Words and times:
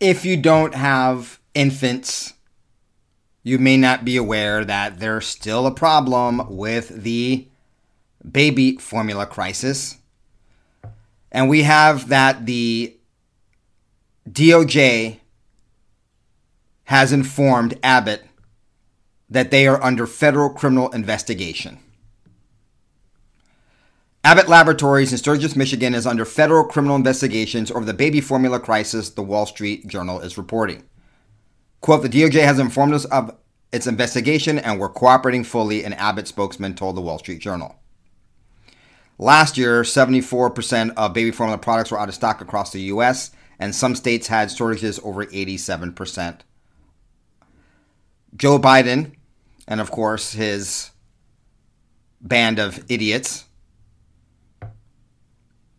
if 0.00 0.24
you 0.24 0.36
don't 0.36 0.74
have 0.74 1.38
infants, 1.54 2.32
you 3.42 3.58
may 3.58 3.76
not 3.76 4.04
be 4.04 4.16
aware 4.16 4.64
that 4.64 4.98
there's 4.98 5.26
still 5.26 5.66
a 5.66 5.70
problem 5.70 6.42
with 6.48 7.02
the 7.04 7.46
baby 8.28 8.76
formula 8.76 9.26
crisis. 9.26 9.98
And 11.30 11.48
we 11.48 11.62
have 11.62 12.08
that 12.08 12.46
the 12.46 12.96
DOJ 14.28 15.20
has 16.84 17.12
informed 17.12 17.78
Abbott 17.82 18.24
that 19.28 19.50
they 19.50 19.66
are 19.66 19.82
under 19.82 20.06
federal 20.06 20.50
criminal 20.50 20.90
investigation. 20.90 21.78
Abbott 24.22 24.48
Laboratories 24.48 25.12
in 25.12 25.18
Sturgis, 25.18 25.56
Michigan 25.56 25.94
is 25.94 26.06
under 26.06 26.26
federal 26.26 26.64
criminal 26.64 26.96
investigations 26.96 27.70
over 27.70 27.86
the 27.86 27.94
baby 27.94 28.20
formula 28.20 28.60
crisis, 28.60 29.08
the 29.08 29.22
Wall 29.22 29.46
Street 29.46 29.86
Journal 29.86 30.20
is 30.20 30.36
reporting. 30.36 30.84
Quote, 31.80 32.02
the 32.02 32.08
DOJ 32.08 32.44
has 32.44 32.58
informed 32.58 32.92
us 32.92 33.06
of 33.06 33.34
its 33.72 33.86
investigation 33.86 34.58
and 34.58 34.78
we're 34.78 34.90
cooperating 34.90 35.42
fully, 35.42 35.84
an 35.84 35.94
Abbott 35.94 36.28
spokesman 36.28 36.74
told 36.74 36.96
the 36.96 37.00
Wall 37.00 37.18
Street 37.18 37.40
Journal. 37.40 37.76
Last 39.16 39.56
year, 39.56 39.82
74% 39.82 40.92
of 40.96 41.14
baby 41.14 41.30
formula 41.30 41.58
products 41.58 41.90
were 41.90 41.98
out 41.98 42.08
of 42.08 42.14
stock 42.14 42.40
across 42.40 42.72
the 42.72 42.80
U.S., 42.82 43.30
and 43.58 43.74
some 43.74 43.94
states 43.94 44.28
had 44.28 44.50
shortages 44.50 44.98
over 45.04 45.26
87%. 45.26 46.40
Joe 48.34 48.58
Biden, 48.58 49.12
and 49.68 49.80
of 49.80 49.90
course 49.90 50.32
his 50.32 50.90
band 52.22 52.58
of 52.58 52.82
idiots, 52.90 53.44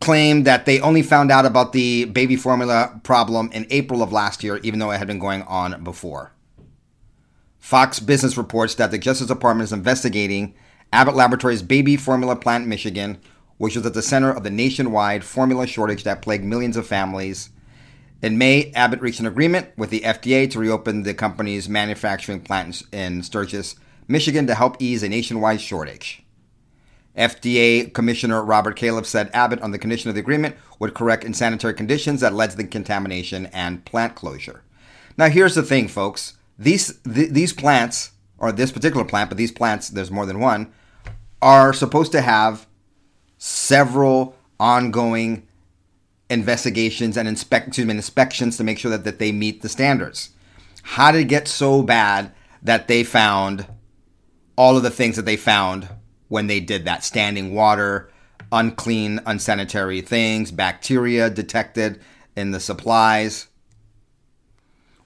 claimed 0.01 0.45
that 0.45 0.65
they 0.65 0.81
only 0.81 1.01
found 1.01 1.31
out 1.31 1.45
about 1.45 1.71
the 1.71 2.05
baby 2.05 2.35
formula 2.35 2.99
problem 3.03 3.49
in 3.53 3.65
April 3.69 4.03
of 4.03 4.11
last 4.11 4.43
year, 4.43 4.57
even 4.57 4.79
though 4.79 4.91
it 4.91 4.97
had 4.97 5.07
been 5.07 5.19
going 5.19 5.43
on 5.43 5.83
before. 5.83 6.33
Fox 7.59 7.99
Business 7.99 8.35
reports 8.35 8.75
that 8.75 8.91
the 8.91 8.97
Justice 8.97 9.27
Department 9.27 9.65
is 9.65 9.71
investigating 9.71 10.55
Abbott 10.91 11.15
Laboratories' 11.15 11.61
baby 11.61 11.95
formula 11.95 12.35
plant 12.35 12.63
in 12.63 12.69
Michigan, 12.69 13.19
which 13.57 13.75
was 13.75 13.85
at 13.85 13.93
the 13.93 14.01
center 14.01 14.31
of 14.31 14.43
the 14.43 14.49
nationwide 14.49 15.23
formula 15.23 15.67
shortage 15.67 16.03
that 16.03 16.21
plagued 16.21 16.43
millions 16.43 16.75
of 16.75 16.87
families. 16.87 17.51
In 18.21 18.37
May, 18.37 18.71
Abbott 18.75 19.01
reached 19.01 19.19
an 19.19 19.27
agreement 19.27 19.69
with 19.77 19.91
the 19.91 20.01
FDA 20.01 20.49
to 20.51 20.59
reopen 20.59 21.03
the 21.03 21.13
company's 21.13 21.69
manufacturing 21.69 22.41
plant 22.41 22.81
in 22.91 23.23
Sturgis, 23.23 23.75
Michigan, 24.07 24.47
to 24.47 24.55
help 24.55 24.81
ease 24.81 25.03
a 25.03 25.09
nationwide 25.09 25.61
shortage. 25.61 26.23
FDA 27.21 27.93
Commissioner 27.93 28.43
Robert 28.43 28.77
Califf 28.77 29.05
said 29.05 29.29
Abbott, 29.33 29.61
on 29.61 29.71
the 29.71 29.77
condition 29.77 30.09
of 30.09 30.15
the 30.15 30.21
agreement, 30.21 30.55
would 30.79 30.95
correct 30.95 31.23
insanitary 31.23 31.75
conditions 31.75 32.21
that 32.21 32.33
led 32.33 32.51
to 32.51 32.57
the 32.57 32.63
contamination 32.63 33.45
and 33.47 33.85
plant 33.85 34.15
closure. 34.15 34.63
Now, 35.17 35.29
here's 35.29 35.55
the 35.55 35.63
thing, 35.63 35.87
folks. 35.87 36.37
These 36.57 36.99
th- 37.03 37.29
these 37.29 37.53
plants, 37.53 38.11
or 38.39 38.51
this 38.51 38.71
particular 38.71 39.05
plant, 39.05 39.29
but 39.29 39.37
these 39.37 39.51
plants, 39.51 39.89
there's 39.89 40.09
more 40.09 40.25
than 40.25 40.39
one, 40.39 40.73
are 41.41 41.73
supposed 41.73 42.11
to 42.13 42.21
have 42.21 42.65
several 43.37 44.35
ongoing 44.59 45.47
investigations 46.29 47.17
and 47.17 47.27
excuse 47.27 47.85
me, 47.85 47.93
inspections 47.93 48.57
to 48.57 48.63
make 48.63 48.79
sure 48.79 48.91
that, 48.91 49.03
that 49.03 49.19
they 49.19 49.31
meet 49.31 49.61
the 49.61 49.69
standards. 49.69 50.29
How 50.83 51.11
did 51.11 51.21
it 51.21 51.25
get 51.25 51.47
so 51.47 51.83
bad 51.83 52.31
that 52.63 52.87
they 52.87 53.03
found 53.03 53.67
all 54.55 54.77
of 54.77 54.83
the 54.83 54.89
things 54.89 55.15
that 55.15 55.25
they 55.25 55.37
found 55.37 55.89
when 56.31 56.47
they 56.47 56.61
did 56.61 56.85
that 56.85 57.03
standing 57.03 57.53
water, 57.53 58.09
unclean, 58.53 59.19
unsanitary 59.25 59.99
things, 59.99 60.49
bacteria 60.49 61.29
detected 61.29 61.99
in 62.37 62.51
the 62.51 62.59
supplies. 62.61 63.47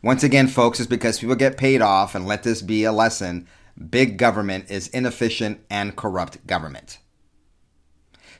Once 0.03 0.21
again, 0.21 0.47
folks, 0.47 0.79
it's 0.79 0.85
because 0.87 1.17
people 1.19 1.33
get 1.33 1.57
paid 1.57 1.81
off, 1.81 2.13
and 2.13 2.27
let 2.27 2.43
this 2.43 2.61
be 2.61 2.83
a 2.83 2.91
lesson 2.91 3.47
big 3.89 4.19
government 4.19 4.69
is 4.69 4.87
inefficient 4.89 5.59
and 5.67 5.95
corrupt 5.95 6.45
government. 6.45 6.99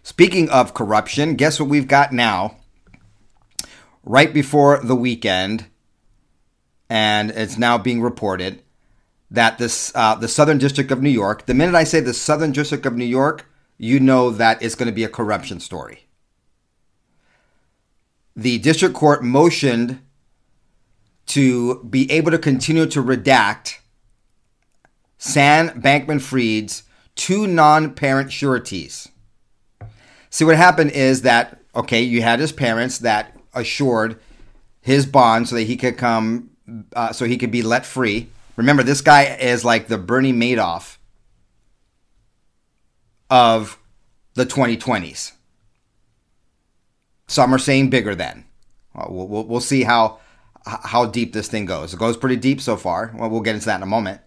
Speaking 0.03 0.47
of 0.51 0.75
corruption, 0.75 1.33
guess 1.33 1.59
what 1.59 1.67
we've 1.67 1.87
got 1.87 2.13
now? 2.13 2.57
Right 4.03 4.31
before 4.31 4.79
the 4.83 4.95
weekend, 4.95 5.65
and 6.87 7.31
it's 7.31 7.57
now 7.57 7.79
being 7.79 8.03
reported 8.03 8.61
that 9.31 9.57
this 9.57 9.91
uh, 9.95 10.15
the 10.15 10.27
Southern 10.27 10.57
District 10.57 10.91
of 10.91 11.01
New 11.01 11.09
York. 11.09 11.45
The 11.45 11.53
minute 11.53 11.75
I 11.75 11.83
say 11.83 11.99
the 11.99 12.13
Southern 12.13 12.51
District 12.51 12.85
of 12.85 12.95
New 12.95 13.05
York, 13.05 13.45
you 13.77 13.99
know 13.99 14.29
that 14.31 14.61
it's 14.61 14.75
going 14.75 14.87
to 14.87 14.93
be 14.93 15.03
a 15.03 15.09
corruption 15.09 15.59
story. 15.59 16.05
The 18.35 18.57
district 18.59 18.95
court 18.95 19.23
motioned 19.23 20.01
to 21.27 21.83
be 21.83 22.11
able 22.11 22.31
to 22.31 22.37
continue 22.37 22.85
to 22.87 23.01
redact 23.01 23.77
Sam 25.17 25.69
Bankman 25.81 26.21
Fried's 26.21 26.83
two 27.15 27.47
non 27.47 27.93
parent 27.93 28.31
sureties. 28.31 29.09
See, 30.29 30.43
what 30.43 30.57
happened 30.57 30.91
is 30.91 31.21
that, 31.21 31.61
okay, 31.73 32.01
you 32.01 32.21
had 32.21 32.39
his 32.39 32.51
parents 32.51 32.99
that 32.99 33.37
assured 33.53 34.19
his 34.81 35.05
bond 35.05 35.47
so 35.47 35.55
that 35.55 35.63
he 35.63 35.77
could 35.77 35.97
come, 35.97 36.51
uh, 36.93 37.13
so 37.13 37.25
he 37.25 37.37
could 37.37 37.51
be 37.51 37.61
let 37.61 37.85
free 37.85 38.29
Remember, 38.55 38.83
this 38.83 39.01
guy 39.01 39.35
is 39.35 39.66
like 39.66 39.88
the 39.88 39.97
Bernie 39.97 40.33
Madoff 40.33 40.97
of 43.29 43.77
the 44.35 44.45
2020s. 44.45 45.33
Some 47.27 47.53
are 47.53 47.59
saying 47.59 47.89
bigger 47.89 48.16
than. 48.16 48.45
We'll, 48.93 49.27
we'll, 49.27 49.43
we'll 49.45 49.61
see 49.61 49.83
how 49.83 50.19
how 50.66 51.05
deep 51.05 51.33
this 51.33 51.47
thing 51.47 51.66
goes. 51.66 51.93
It 51.93 51.99
goes 51.99 52.17
pretty 52.17 52.38
deep 52.38 52.59
so 52.59 52.75
far. 52.75 53.13
Well, 53.16 53.29
we'll 53.29 53.41
get 53.41 53.55
into 53.55 53.67
that 53.67 53.75
in 53.75 53.83
a 53.83 53.88
moment. 53.88 54.21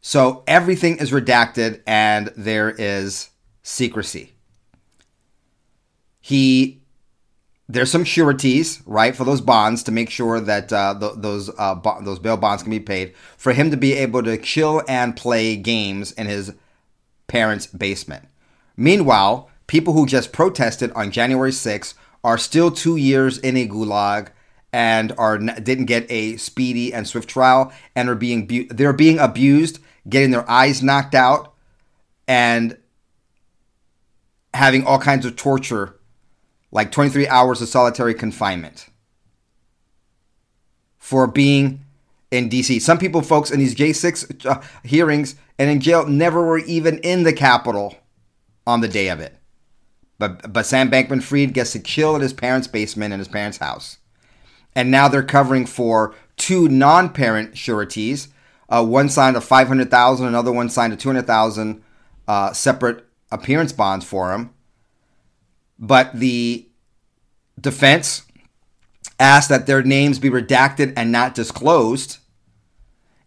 So 0.00 0.42
everything 0.46 0.98
is 0.98 1.12
redacted 1.12 1.82
and 1.86 2.32
there 2.36 2.70
is 2.70 3.30
secrecy. 3.62 4.32
He 6.20 6.79
there's 7.72 7.90
some 7.90 8.04
sureties, 8.04 8.82
right, 8.84 9.14
for 9.14 9.24
those 9.24 9.40
bonds 9.40 9.84
to 9.84 9.92
make 9.92 10.10
sure 10.10 10.40
that 10.40 10.72
uh, 10.72 10.98
th- 10.98 11.12
those 11.16 11.50
uh, 11.56 11.74
bo- 11.76 12.02
those 12.02 12.18
bail 12.18 12.36
bonds 12.36 12.62
can 12.64 12.70
be 12.70 12.80
paid 12.80 13.14
for 13.36 13.52
him 13.52 13.70
to 13.70 13.76
be 13.76 13.92
able 13.92 14.22
to 14.24 14.36
chill 14.36 14.82
and 14.88 15.16
play 15.16 15.56
games 15.56 16.10
in 16.12 16.26
his 16.26 16.52
parents' 17.28 17.66
basement. 17.68 18.24
Meanwhile, 18.76 19.48
people 19.68 19.92
who 19.92 20.04
just 20.04 20.32
protested 20.32 20.90
on 20.92 21.12
January 21.12 21.52
6th 21.52 21.94
are 22.24 22.38
still 22.38 22.72
two 22.72 22.96
years 22.96 23.38
in 23.38 23.56
a 23.56 23.68
gulag 23.68 24.30
and 24.72 25.12
are 25.16 25.38
didn't 25.38 25.86
get 25.86 26.10
a 26.10 26.36
speedy 26.38 26.92
and 26.92 27.06
swift 27.06 27.28
trial 27.28 27.72
and 27.94 28.08
are 28.08 28.16
being 28.16 28.46
bu- 28.48 28.66
they're 28.68 28.92
being 28.92 29.20
abused, 29.20 29.78
getting 30.08 30.32
their 30.32 30.48
eyes 30.50 30.82
knocked 30.82 31.14
out, 31.14 31.54
and 32.26 32.76
having 34.54 34.84
all 34.84 34.98
kinds 34.98 35.24
of 35.24 35.36
torture 35.36 35.99
like 36.72 36.92
23 36.92 37.26
hours 37.28 37.60
of 37.60 37.68
solitary 37.68 38.14
confinement 38.14 38.88
for 40.98 41.26
being 41.26 41.84
in 42.30 42.48
DC. 42.48 42.80
Some 42.80 42.98
people, 42.98 43.22
folks, 43.22 43.50
in 43.50 43.58
these 43.58 43.74
J6 43.74 44.46
uh, 44.46 44.60
hearings 44.84 45.34
and 45.58 45.70
in 45.70 45.80
jail 45.80 46.06
never 46.06 46.44
were 46.44 46.58
even 46.58 46.98
in 46.98 47.24
the 47.24 47.32
Capitol 47.32 47.96
on 48.66 48.80
the 48.80 48.88
day 48.88 49.08
of 49.08 49.20
it. 49.20 49.36
But, 50.18 50.52
but 50.52 50.66
Sam 50.66 50.90
Bankman 50.90 51.22
Fried 51.22 51.54
gets 51.54 51.72
to 51.72 51.80
chill 51.80 52.14
in 52.14 52.22
his 52.22 52.32
parents' 52.32 52.68
basement 52.68 53.12
in 53.12 53.18
his 53.18 53.28
parents' 53.28 53.58
house. 53.58 53.98
And 54.74 54.90
now 54.90 55.08
they're 55.08 55.22
covering 55.22 55.66
for 55.66 56.14
two 56.36 56.68
non 56.68 57.08
parent 57.08 57.58
sureties. 57.58 58.28
Uh, 58.68 58.84
one 58.84 59.08
signed 59.08 59.36
a 59.36 59.40
500000 59.40 60.26
another 60.26 60.52
one 60.52 60.68
signed 60.68 60.92
a 60.92 60.96
200000 60.96 61.82
uh, 62.28 62.52
separate 62.52 63.04
appearance 63.32 63.72
bonds 63.72 64.04
for 64.04 64.32
him 64.32 64.54
but 65.80 66.12
the 66.14 66.68
defense 67.58 68.22
asked 69.18 69.48
that 69.48 69.66
their 69.66 69.82
names 69.82 70.18
be 70.18 70.30
redacted 70.30 70.92
and 70.96 71.10
not 71.10 71.34
disclosed, 71.34 72.18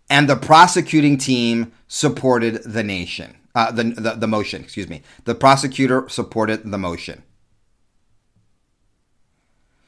and 0.09 0.29
the 0.29 0.35
prosecuting 0.35 1.17
team 1.17 1.71
supported 1.87 2.63
the 2.63 2.83
nation. 2.83 3.35
Uh, 3.55 3.71
the, 3.71 3.83
the 3.83 4.11
the 4.13 4.27
motion, 4.27 4.63
excuse 4.63 4.89
me. 4.89 5.01
The 5.25 5.35
prosecutor 5.35 6.07
supported 6.09 6.63
the 6.69 6.77
motion. 6.77 7.23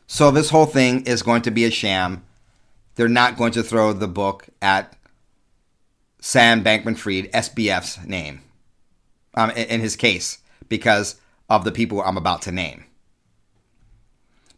So 0.07 0.29
this 0.29 0.51
whole 0.51 0.67
thing 0.67 1.03
is 1.05 1.23
going 1.23 1.41
to 1.43 1.51
be 1.51 1.65
a 1.65 1.71
sham. 1.71 2.23
They're 2.93 3.07
not 3.07 3.37
going 3.37 3.51
to 3.53 3.63
throw 3.63 3.91
the 3.91 4.07
book 4.07 4.47
at 4.61 4.95
Sam 6.21 6.63
Bankman 6.63 6.97
Fried, 6.97 7.31
SBF's 7.31 8.05
name, 8.05 8.41
um, 9.33 9.49
in, 9.51 9.67
in 9.67 9.81
his 9.81 9.95
case, 9.95 10.39
because 10.69 11.15
of 11.49 11.63
the 11.63 11.71
people 11.71 12.01
I'm 12.01 12.17
about 12.17 12.41
to 12.43 12.51
name. 12.51 12.85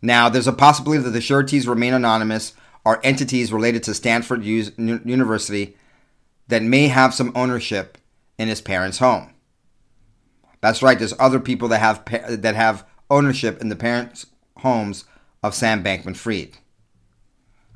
Now, 0.02 0.30
there's 0.30 0.48
a 0.48 0.54
possibility 0.54 1.04
that 1.04 1.10
the 1.10 1.22
sureties 1.22 1.68
remain 1.68 1.94
anonymous 1.94 2.54
are 2.86 3.02
entities 3.04 3.52
related 3.52 3.84
to 3.84 3.94
Stanford 3.94 4.44
University 4.44 5.76
that 6.48 6.64
may 6.64 6.88
have 6.88 7.14
some 7.14 7.32
ownership 7.36 7.98
in 8.38 8.48
his 8.48 8.62
parents' 8.62 9.00
home. 9.00 9.34
That's 10.62 10.82
right. 10.82 10.98
There's 10.98 11.14
other 11.20 11.40
people 11.40 11.68
that 11.68 11.80
have 11.80 12.06
that 12.42 12.56
have 12.56 12.86
ownership 13.10 13.60
in 13.60 13.70
the 13.70 13.76
parents' 13.76 14.28
homes 14.58 15.06
of 15.44 15.54
Sam 15.54 15.84
Bankman 15.84 16.16
Fried. 16.16 16.58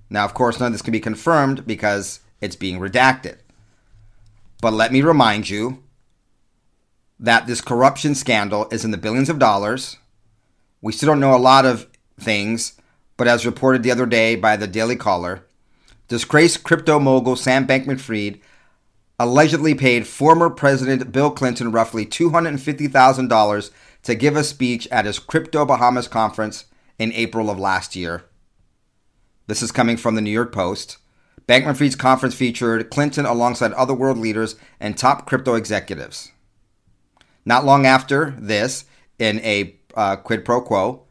Now, 0.09 0.25
of 0.25 0.33
course, 0.33 0.59
none 0.59 0.67
of 0.67 0.73
this 0.73 0.81
can 0.81 0.91
be 0.91 0.99
confirmed 0.99 1.65
because 1.65 2.21
it's 2.39 2.55
being 2.55 2.79
redacted. 2.79 3.37
But 4.61 4.73
let 4.73 4.91
me 4.91 5.01
remind 5.01 5.49
you 5.49 5.83
that 7.21 7.45
this 7.45 7.61
corruption 7.61 8.15
scandal 8.15 8.67
is 8.71 8.83
in 8.83 8.91
the 8.91 8.97
billions 8.97 9.29
of 9.29 9.39
dollars. 9.39 9.97
We 10.81 10.91
still 10.91 11.07
don't 11.07 11.19
know 11.19 11.35
a 11.35 11.37
lot 11.37 11.65
of 11.65 11.87
things, 12.19 12.73
but 13.15 13.27
as 13.27 13.45
reported 13.45 13.83
the 13.83 13.91
other 13.91 14.07
day 14.07 14.35
by 14.35 14.57
the 14.57 14.67
Daily 14.67 14.95
Caller, 14.95 15.45
disgraced 16.07 16.63
crypto 16.63 16.99
mogul 16.99 17.35
Sam 17.35 17.67
Bankman 17.67 17.99
Fried 17.99 18.41
allegedly 19.19 19.75
paid 19.75 20.07
former 20.07 20.49
President 20.49 21.11
Bill 21.11 21.29
Clinton 21.29 21.71
roughly 21.71 22.07
$250,000 22.07 23.71
to 24.01 24.15
give 24.15 24.35
a 24.35 24.43
speech 24.43 24.87
at 24.87 25.05
his 25.05 25.19
Crypto 25.19 25.63
Bahamas 25.63 26.07
conference 26.07 26.65
in 26.97 27.13
April 27.13 27.51
of 27.51 27.59
last 27.59 27.95
year. 27.95 28.23
This 29.45 29.61
is 29.61 29.71
coming 29.71 29.95
from 29.95 30.15
the 30.15 30.21
New 30.21 30.31
York 30.31 30.51
Post. 30.51 30.97
Bankman 31.47 31.77
Fried's 31.77 31.95
conference 31.95 32.33
featured 32.33 32.89
Clinton 32.89 33.27
alongside 33.27 33.73
other 33.73 33.93
world 33.93 34.17
leaders 34.17 34.55
and 34.79 34.97
top 34.97 35.27
crypto 35.27 35.53
executives. 35.53 36.31
Not 37.45 37.65
long 37.65 37.85
after 37.85 38.35
this, 38.37 38.85
in 39.19 39.39
a 39.39 39.75
uh, 39.95 40.15
quid 40.15 40.45
pro 40.45 40.61
quo, 40.61 41.03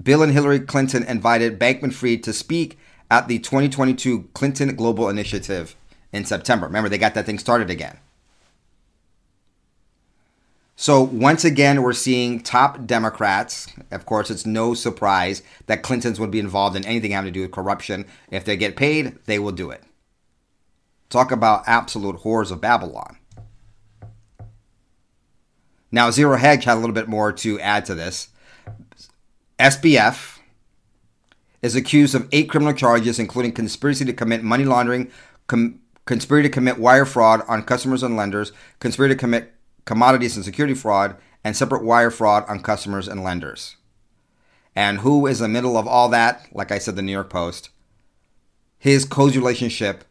Bill 0.00 0.22
and 0.22 0.32
Hillary 0.32 0.60
Clinton 0.60 1.02
invited 1.04 1.58
Bankman 1.58 1.92
Fried 1.92 2.22
to 2.24 2.32
speak 2.32 2.78
at 3.10 3.28
the 3.28 3.38
2022 3.38 4.28
Clinton 4.34 4.74
Global 4.76 5.08
Initiative 5.08 5.74
in 6.12 6.24
September. 6.24 6.66
Remember, 6.66 6.88
they 6.88 6.98
got 6.98 7.14
that 7.14 7.26
thing 7.26 7.38
started 7.38 7.70
again. 7.70 7.98
So, 10.78 11.02
once 11.02 11.42
again, 11.42 11.82
we're 11.82 11.94
seeing 11.94 12.40
top 12.40 12.84
Democrats. 12.84 13.66
Of 13.90 14.04
course, 14.04 14.30
it's 14.30 14.44
no 14.44 14.74
surprise 14.74 15.42
that 15.66 15.82
Clintons 15.82 16.20
would 16.20 16.30
be 16.30 16.38
involved 16.38 16.76
in 16.76 16.84
anything 16.84 17.12
having 17.12 17.32
to 17.32 17.38
do 17.38 17.40
with 17.40 17.52
corruption. 17.52 18.04
If 18.30 18.44
they 18.44 18.58
get 18.58 18.76
paid, 18.76 19.16
they 19.24 19.38
will 19.38 19.52
do 19.52 19.70
it. 19.70 19.82
Talk 21.08 21.32
about 21.32 21.64
absolute 21.66 22.16
whores 22.16 22.50
of 22.50 22.60
Babylon. 22.60 23.16
Now, 25.96 26.10
Zero 26.10 26.36
Hedge 26.36 26.64
had 26.64 26.74
a 26.74 26.80
little 26.80 26.92
bit 26.92 27.08
more 27.08 27.32
to 27.32 27.58
add 27.58 27.86
to 27.86 27.94
this. 27.94 28.28
SBF 29.58 30.40
is 31.62 31.74
accused 31.74 32.14
of 32.14 32.28
eight 32.32 32.50
criminal 32.50 32.74
charges, 32.74 33.18
including 33.18 33.52
conspiracy 33.52 34.04
to 34.04 34.12
commit 34.12 34.42
money 34.42 34.66
laundering, 34.66 35.10
com- 35.46 35.80
conspiracy 36.04 36.50
to 36.50 36.52
commit 36.52 36.78
wire 36.78 37.06
fraud 37.06 37.40
on 37.48 37.62
customers 37.62 38.02
and 38.02 38.14
lenders, 38.14 38.52
conspiracy 38.78 39.14
to 39.14 39.18
commit 39.18 39.54
commodities 39.86 40.36
and 40.36 40.44
security 40.44 40.74
fraud, 40.74 41.16
and 41.42 41.56
separate 41.56 41.82
wire 41.82 42.10
fraud 42.10 42.44
on 42.46 42.60
customers 42.60 43.08
and 43.08 43.24
lenders. 43.24 43.76
And 44.74 44.98
who 44.98 45.26
is 45.26 45.40
in 45.40 45.44
the 45.44 45.48
middle 45.48 45.78
of 45.78 45.88
all 45.88 46.10
that? 46.10 46.46
Like 46.52 46.70
I 46.70 46.76
said, 46.76 46.96
the 46.96 47.00
New 47.00 47.12
York 47.12 47.30
Post. 47.30 47.70
His 48.78 49.06
cozy 49.06 49.38
relationship 49.38 50.04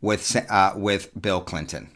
with 0.00 0.34
uh, 0.50 0.72
with 0.74 1.12
Bill 1.22 1.42
Clinton. 1.42 1.95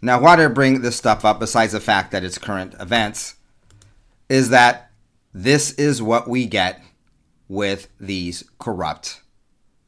Now, 0.00 0.20
why 0.20 0.36
do 0.36 0.44
I 0.44 0.48
bring 0.48 0.82
this 0.82 0.96
stuff 0.96 1.24
up? 1.24 1.40
Besides 1.40 1.72
the 1.72 1.80
fact 1.80 2.12
that 2.12 2.24
it's 2.24 2.38
current 2.38 2.74
events, 2.78 3.34
is 4.28 4.50
that 4.50 4.90
this 5.34 5.72
is 5.72 6.00
what 6.02 6.28
we 6.28 6.46
get 6.46 6.82
with 7.48 7.88
these 7.98 8.44
corrupt 8.58 9.22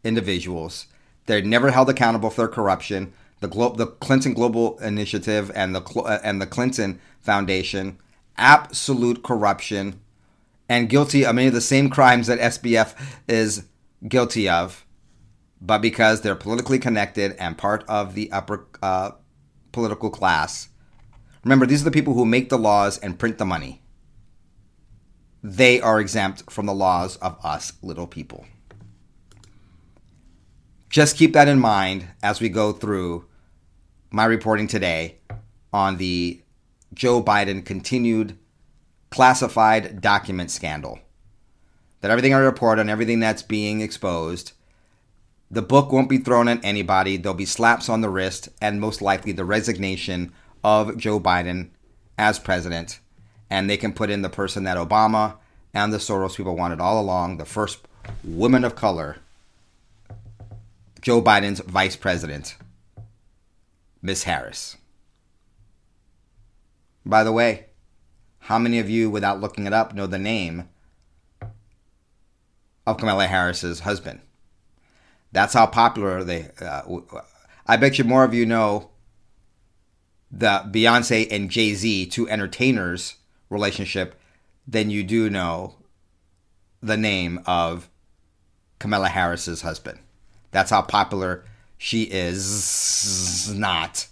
individuals 0.03 0.87
they're 1.31 1.43
never 1.43 1.71
held 1.71 1.89
accountable 1.89 2.29
for 2.29 2.43
their 2.43 2.49
corruption. 2.49 3.13
The, 3.39 3.47
Glo- 3.47 3.77
the 3.77 3.87
Clinton 3.87 4.35
Global 4.35 4.79
Initiative 4.81 5.53
and 5.55 5.75
the 5.75 5.85
Cl- 5.85 6.07
and 6.25 6.43
the 6.43 6.47
Clinton 6.47 7.01
Foundation, 7.21 7.99
absolute 8.37 9.23
corruption, 9.23 10.01
and 10.69 10.89
guilty 10.89 11.25
of 11.25 11.37
many 11.37 11.47
of 11.47 11.55
the 11.55 11.61
same 11.61 11.89
crimes 11.89 12.27
that 12.27 12.41
SBF 12.41 12.95
is 13.29 13.65
guilty 14.09 14.49
of, 14.49 14.85
but 15.61 15.79
because 15.79 16.23
they're 16.23 16.35
politically 16.35 16.81
connected 16.81 17.37
and 17.39 17.57
part 17.57 17.85
of 17.87 18.17
the 18.17 18.33
upper 18.33 18.67
uh, 18.83 19.13
political 19.73 20.11
class. 20.11 20.69
Remember, 21.45 21.67
these 21.67 21.83
are 21.83 21.85
the 21.85 21.91
people 21.91 22.15
who 22.15 22.25
make 22.25 22.49
the 22.49 22.59
laws 22.59 22.99
and 22.99 23.19
print 23.19 23.39
the 23.39 23.47
money. 23.47 23.83
They 25.43 25.81
are 25.81 26.01
exempt 26.01 26.51
from 26.51 26.67
the 26.67 26.75
laws 26.75 27.17
of 27.17 27.39
us 27.45 27.73
little 27.83 28.07
people 28.07 28.45
just 30.91 31.17
keep 31.17 31.33
that 31.33 31.49
in 31.49 31.61
mind 31.61 32.09
as 32.23 32.41
we 32.41 32.49
go 32.49 32.73
through 32.73 33.25
my 34.11 34.25
reporting 34.25 34.67
today 34.67 35.19
on 35.73 35.97
the 35.97 36.43
Joe 36.93 37.23
Biden 37.23 37.65
continued 37.65 38.37
classified 39.11 40.01
document 40.01 40.51
scandal. 40.51 40.99
That 42.01 42.11
everything 42.11 42.35
I 42.35 42.39
report 42.39 42.81
on, 42.81 42.89
everything 42.89 43.21
that's 43.21 43.43
being 43.43 43.81
exposed, 43.81 44.53
the 45.51 45.63
book 45.63 45.91
won't 45.91 46.09
be 46.09 46.19
thrown 46.19 46.49
at 46.49 46.65
anybody. 46.65 47.17
There'll 47.17 47.35
be 47.35 47.45
slaps 47.45 47.89
on 47.89 48.01
the 48.01 48.09
wrist 48.09 48.49
and 48.61 48.81
most 48.81 49.03
likely 49.03 49.33
the 49.33 49.45
resignation 49.45 50.33
of 50.63 50.97
Joe 50.97 51.19
Biden 51.19 51.71
as 52.17 52.39
president. 52.39 53.01
And 53.49 53.69
they 53.69 53.77
can 53.77 53.93
put 53.93 54.11
in 54.11 54.23
the 54.23 54.29
person 54.29 54.63
that 54.65 54.77
Obama 54.77 55.37
and 55.75 55.93
the 55.93 55.99
Soros 55.99 56.37
people 56.37 56.57
wanted 56.57 56.81
all 56.81 57.01
along 57.01 57.37
the 57.37 57.45
first 57.45 57.81
woman 58.23 58.65
of 58.65 58.77
color 58.77 59.17
Joe 61.01 61.23
Biden's 61.23 61.61
vice 61.61 61.97
president, 61.97 62.57
Miss 64.03 64.25
Harris. 64.25 64.77
By 67.07 67.25
the 67.25 67.33
way, 67.33 67.67
how 68.41 68.59
many 68.59 68.79
of 68.79 68.91
you, 68.91 69.09
without 69.09 69.41
looking 69.41 69.67
it 69.67 69.73
up, 69.73 69.95
know 69.95 70.07
the 70.07 70.19
name 70.19 70.69
of 72.87 72.99
Kamala 72.99 73.29
Harris's 73.29 73.81
husband? 73.81 74.21
That's 75.33 75.55
how 75.55 75.67
popular 75.67 76.25
they. 76.25 76.51
Uh, 76.61 76.83
I 77.67 77.77
bet 77.77 77.99
you 77.99 78.05
more 78.05 78.25
of 78.25 78.35
you 78.35 78.47
know 78.47 78.91
the 80.31 80.65
Beyonce 80.71 81.29
and 81.31 81.51
Jay 81.51 81.75
Z, 81.75 82.07
two 82.07 82.29
entertainers, 82.29 83.17
relationship 83.49 84.21
than 84.67 84.91
you 84.91 85.03
do 85.03 85.29
know 85.29 85.75
the 86.83 86.97
name 86.97 87.41
of 87.47 87.89
Kamala 88.79 89.09
Harris's 89.09 89.63
husband. 89.63 89.99
That's 90.51 90.71
how 90.71 90.83
popular 90.83 91.45
she 91.77 92.05
is 92.05 93.53
not. 93.55 94.07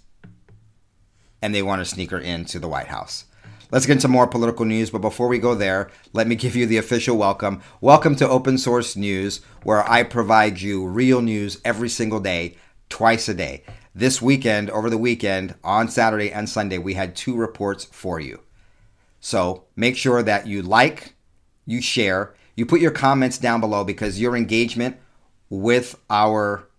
And 1.40 1.54
they 1.54 1.62
want 1.62 1.80
to 1.80 1.84
sneak 1.84 2.10
her 2.10 2.18
into 2.18 2.58
the 2.58 2.68
White 2.68 2.88
House. 2.88 3.24
Let's 3.70 3.84
get 3.84 3.96
into 3.96 4.08
more 4.08 4.26
political 4.26 4.64
news, 4.64 4.88
but 4.88 5.02
before 5.02 5.28
we 5.28 5.38
go 5.38 5.54
there, 5.54 5.90
let 6.14 6.26
me 6.26 6.36
give 6.36 6.56
you 6.56 6.64
the 6.64 6.78
official 6.78 7.18
welcome. 7.18 7.60
Welcome 7.82 8.16
to 8.16 8.26
Open 8.26 8.56
Source 8.56 8.96
News, 8.96 9.42
where 9.62 9.86
I 9.86 10.04
provide 10.04 10.62
you 10.62 10.86
real 10.86 11.20
news 11.20 11.60
every 11.66 11.90
single 11.90 12.18
day, 12.18 12.56
twice 12.88 13.28
a 13.28 13.34
day. 13.34 13.64
This 13.94 14.22
weekend, 14.22 14.70
over 14.70 14.88
the 14.88 14.96
weekend, 14.96 15.54
on 15.62 15.88
Saturday 15.88 16.32
and 16.32 16.48
Sunday, 16.48 16.78
we 16.78 16.94
had 16.94 17.14
two 17.14 17.36
reports 17.36 17.84
for 17.84 18.18
you. 18.18 18.40
So 19.20 19.64
make 19.76 19.98
sure 19.98 20.22
that 20.22 20.46
you 20.46 20.62
like, 20.62 21.14
you 21.66 21.82
share, 21.82 22.34
you 22.56 22.64
put 22.64 22.80
your 22.80 22.90
comments 22.90 23.36
down 23.36 23.60
below 23.60 23.84
because 23.84 24.18
your 24.18 24.34
engagement 24.34 24.96
with 25.50 26.00
our 26.08 26.70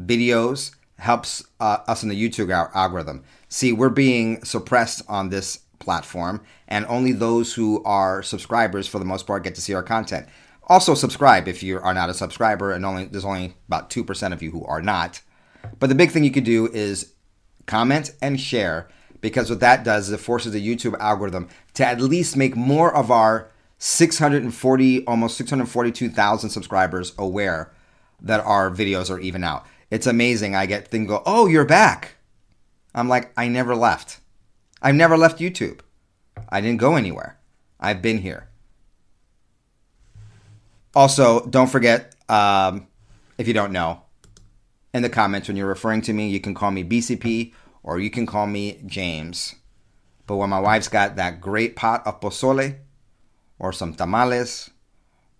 videos 0.00 0.74
helps 0.96 1.44
uh, 1.60 1.78
us 1.86 2.02
in 2.02 2.08
the 2.08 2.16
YouTube 2.16 2.50
algorithm. 2.74 3.22
See, 3.50 3.74
we're 3.74 3.90
being 3.90 4.42
suppressed 4.44 5.02
on 5.08 5.28
this 5.28 5.58
platform, 5.82 6.42
and 6.68 6.86
only 6.86 7.12
those 7.12 7.52
who 7.54 7.82
are 7.84 8.22
subscribers, 8.22 8.88
for 8.88 8.98
the 8.98 9.04
most 9.04 9.26
part, 9.26 9.44
get 9.44 9.54
to 9.56 9.60
see 9.60 9.74
our 9.74 9.82
content. 9.82 10.26
Also, 10.68 10.94
subscribe 10.94 11.48
if 11.48 11.62
you 11.62 11.78
are 11.78 11.92
not 11.92 12.08
a 12.08 12.14
subscriber, 12.14 12.72
and 12.72 12.86
only 12.86 13.04
there's 13.04 13.24
only 13.24 13.54
about 13.66 13.90
two 13.90 14.04
percent 14.04 14.32
of 14.32 14.42
you 14.42 14.50
who 14.50 14.64
are 14.64 14.80
not. 14.80 15.20
But 15.78 15.88
the 15.88 15.94
big 15.94 16.10
thing 16.10 16.24
you 16.24 16.30
could 16.30 16.44
do 16.44 16.68
is 16.68 17.12
comment 17.66 18.12
and 18.22 18.40
share, 18.40 18.88
because 19.20 19.50
what 19.50 19.60
that 19.60 19.84
does 19.84 20.08
is 20.08 20.12
it 20.14 20.20
forces 20.20 20.52
the 20.52 20.66
YouTube 20.66 20.98
algorithm 20.98 21.48
to 21.74 21.86
at 21.86 22.00
least 22.00 22.36
make 22.36 22.56
more 22.56 22.94
of 22.94 23.10
our 23.10 23.50
640, 23.78 25.06
almost 25.06 25.36
642,000 25.36 26.50
subscribers 26.50 27.12
aware 27.18 27.72
that 28.20 28.40
our 28.40 28.70
videos 28.70 29.10
are 29.10 29.18
even 29.18 29.42
out. 29.42 29.66
It's 29.90 30.06
amazing. 30.06 30.54
I 30.54 30.66
get 30.66 30.88
things 30.88 31.08
go, 31.08 31.22
oh, 31.26 31.46
you're 31.46 31.64
back. 31.64 32.12
I'm 32.94 33.08
like, 33.08 33.32
I 33.36 33.48
never 33.48 33.74
left. 33.74 34.20
I've 34.82 34.94
never 34.94 35.16
left 35.16 35.38
YouTube. 35.38 35.80
I 36.48 36.60
didn't 36.60 36.80
go 36.80 36.96
anywhere. 36.96 37.38
I've 37.80 38.02
been 38.02 38.18
here. 38.18 38.48
Also, 40.94 41.46
don't 41.46 41.70
forget, 41.70 42.14
um, 42.28 42.88
if 43.38 43.48
you 43.48 43.54
don't 43.54 43.72
know, 43.72 44.02
in 44.92 45.02
the 45.02 45.08
comments 45.08 45.48
when 45.48 45.56
you're 45.56 45.66
referring 45.66 46.02
to 46.02 46.12
me, 46.12 46.28
you 46.28 46.40
can 46.40 46.52
call 46.52 46.70
me 46.70 46.84
BCP 46.84 47.54
or 47.82 47.98
you 47.98 48.10
can 48.10 48.26
call 48.26 48.46
me 48.46 48.82
James. 48.84 49.54
But 50.26 50.36
when 50.36 50.50
my 50.50 50.60
wife's 50.60 50.88
got 50.88 51.16
that 51.16 51.40
great 51.40 51.76
pot 51.76 52.06
of 52.06 52.20
pozole 52.20 52.76
or 53.58 53.72
some 53.72 53.94
tamales 53.94 54.70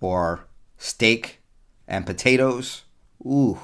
or 0.01 0.47
steak 0.79 1.41
and 1.87 2.07
potatoes. 2.07 2.83
Ooh. 3.25 3.59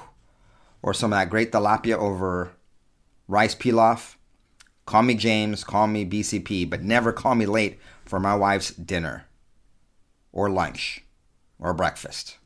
Or 0.82 0.94
some 0.94 1.12
of 1.12 1.18
that 1.18 1.30
great 1.30 1.50
tilapia 1.52 1.96
over 1.96 2.52
rice 3.26 3.54
pilaf. 3.54 4.16
Call 4.88 5.02
me 5.02 5.16
James, 5.16 5.64
call 5.64 5.86
me 5.86 6.06
BCP, 6.06 6.70
but 6.70 6.82
never 6.82 7.12
call 7.12 7.34
me 7.34 7.44
late 7.44 7.78
for 8.06 8.18
my 8.18 8.34
wife's 8.34 8.70
dinner 8.70 9.26
or 10.32 10.48
lunch 10.48 11.04
or 11.58 11.74
breakfast. 11.74 12.38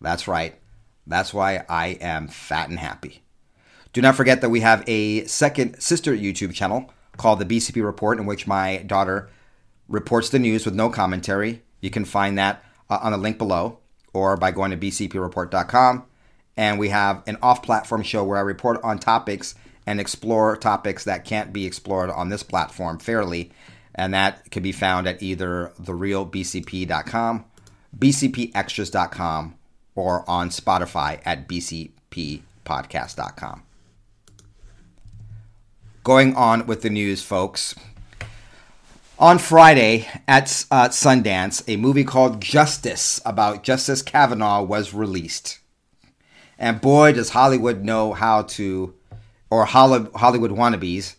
That's 0.00 0.26
right. 0.26 0.58
That's 1.06 1.34
why 1.34 1.66
I 1.68 1.88
am 2.00 2.28
fat 2.28 2.70
and 2.70 2.78
happy. 2.78 3.22
Do 3.92 4.00
not 4.00 4.14
forget 4.14 4.40
that 4.40 4.48
we 4.48 4.60
have 4.60 4.82
a 4.86 5.26
second 5.26 5.78
sister 5.78 6.16
YouTube 6.16 6.54
channel 6.54 6.90
called 7.18 7.38
the 7.38 7.44
BCP 7.44 7.84
Report, 7.84 8.18
in 8.18 8.24
which 8.24 8.46
my 8.46 8.78
daughter 8.78 9.28
reports 9.86 10.30
the 10.30 10.38
news 10.38 10.64
with 10.64 10.74
no 10.74 10.88
commentary. 10.88 11.60
You 11.82 11.90
can 11.90 12.06
find 12.06 12.38
that 12.38 12.64
uh, 12.88 13.00
on 13.02 13.12
the 13.12 13.18
link 13.18 13.36
below 13.36 13.80
or 14.14 14.38
by 14.38 14.52
going 14.52 14.70
to 14.70 14.78
bcpreport.com. 14.78 16.06
And 16.56 16.78
we 16.78 16.88
have 16.88 17.22
an 17.26 17.36
off 17.42 17.62
platform 17.62 18.02
show 18.02 18.24
where 18.24 18.38
I 18.38 18.40
report 18.40 18.82
on 18.82 18.98
topics 18.98 19.54
and 19.86 20.00
explore 20.00 20.56
topics 20.56 21.04
that 21.04 21.24
can't 21.24 21.52
be 21.52 21.66
explored 21.66 22.10
on 22.10 22.28
this 22.28 22.42
platform 22.42 22.98
fairly. 22.98 23.52
And 23.94 24.12
that 24.14 24.50
can 24.50 24.62
be 24.62 24.72
found 24.72 25.06
at 25.06 25.22
either 25.22 25.72
therealbcp.com, 25.80 27.44
bcpextras.com, 27.96 29.54
or 29.94 30.28
on 30.28 30.50
Spotify 30.50 31.20
at 31.24 31.48
bcppodcast.com. 31.48 33.62
Going 36.02 36.34
on 36.34 36.66
with 36.66 36.82
the 36.82 36.90
news, 36.90 37.22
folks. 37.22 37.76
On 39.18 39.38
Friday 39.38 40.08
at 40.26 40.66
uh, 40.70 40.88
Sundance, 40.88 41.62
a 41.68 41.76
movie 41.76 42.04
called 42.04 42.42
Justice 42.42 43.20
about 43.24 43.62
Justice 43.62 44.02
Kavanaugh 44.02 44.62
was 44.62 44.92
released. 44.92 45.60
And 46.58 46.80
boy, 46.80 47.12
does 47.12 47.30
Hollywood 47.30 47.84
know 47.84 48.12
how 48.12 48.42
to, 48.42 48.94
or 49.54 49.66
Hollywood 49.66 50.50
wannabes, 50.50 51.14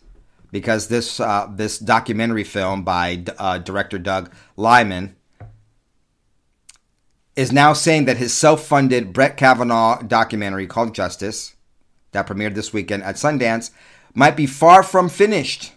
because 0.52 0.88
this 0.88 1.20
uh, 1.20 1.48
this 1.50 1.78
documentary 1.78 2.44
film 2.44 2.84
by 2.84 3.24
uh, 3.38 3.58
director 3.58 3.98
Doug 3.98 4.30
Liman 4.56 5.16
is 7.34 7.50
now 7.50 7.72
saying 7.72 8.04
that 8.04 8.18
his 8.18 8.34
self-funded 8.34 9.12
Brett 9.12 9.36
Kavanaugh 9.36 10.02
documentary 10.02 10.66
called 10.66 10.94
Justice, 10.94 11.54
that 12.12 12.26
premiered 12.26 12.54
this 12.54 12.72
weekend 12.72 13.02
at 13.04 13.16
Sundance, 13.16 13.70
might 14.14 14.36
be 14.36 14.46
far 14.46 14.82
from 14.82 15.08
finished 15.08 15.72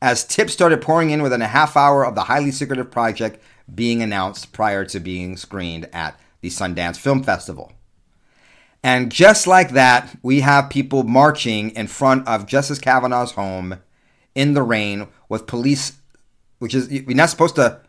as 0.00 0.24
tips 0.24 0.52
started 0.52 0.82
pouring 0.82 1.10
in 1.10 1.22
within 1.22 1.42
a 1.42 1.46
half 1.46 1.76
hour 1.76 2.04
of 2.04 2.14
the 2.14 2.24
highly 2.24 2.50
secretive 2.50 2.90
project 2.90 3.38
being 3.72 4.02
announced 4.02 4.52
prior 4.52 4.84
to 4.86 4.98
being 4.98 5.36
screened 5.36 5.88
at 5.92 6.18
the 6.40 6.48
Sundance 6.48 6.96
Film 6.96 7.22
Festival. 7.22 7.72
And 8.82 9.12
just 9.12 9.46
like 9.46 9.70
that, 9.70 10.16
we 10.22 10.40
have 10.40 10.70
people 10.70 11.04
marching 11.04 11.70
in 11.70 11.86
front 11.86 12.26
of 12.26 12.46
Justice 12.46 12.78
Kavanaugh's 12.78 13.32
home 13.32 13.76
in 14.34 14.54
the 14.54 14.62
rain 14.62 15.08
with 15.28 15.46
police, 15.46 15.92
which 16.58 16.74
is, 16.74 16.90
you're 16.90 17.14
not 17.14 17.30
supposed 17.30 17.54
to 17.56 17.80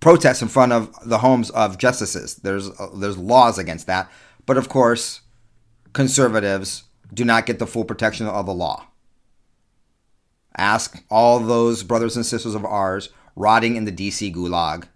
protest 0.00 0.42
in 0.42 0.48
front 0.48 0.72
of 0.72 0.94
the 1.08 1.18
homes 1.18 1.50
of 1.50 1.78
justices. 1.78 2.36
There's, 2.36 2.68
uh, 2.68 2.90
there's 2.94 3.16
laws 3.16 3.58
against 3.58 3.86
that. 3.86 4.10
But 4.44 4.58
of 4.58 4.68
course, 4.68 5.22
conservatives 5.92 6.84
do 7.12 7.24
not 7.24 7.46
get 7.46 7.58
the 7.58 7.66
full 7.66 7.84
protection 7.84 8.26
of 8.26 8.46
the 8.46 8.54
law. 8.54 8.86
Ask 10.56 11.02
all 11.10 11.40
those 11.40 11.82
brothers 11.82 12.16
and 12.16 12.26
sisters 12.26 12.54
of 12.54 12.64
ours 12.64 13.08
rotting 13.34 13.76
in 13.76 13.84
the 13.84 13.92
DC 13.92 14.34
gulag. 14.34 14.88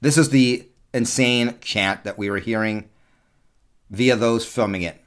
This 0.00 0.18
is 0.18 0.30
the 0.30 0.68
insane 0.96 1.54
chant 1.60 2.04
that 2.04 2.16
we 2.16 2.30
were 2.30 2.38
hearing 2.38 2.88
via 3.90 4.16
those 4.16 4.46
filming 4.46 4.80
it. 4.80 5.00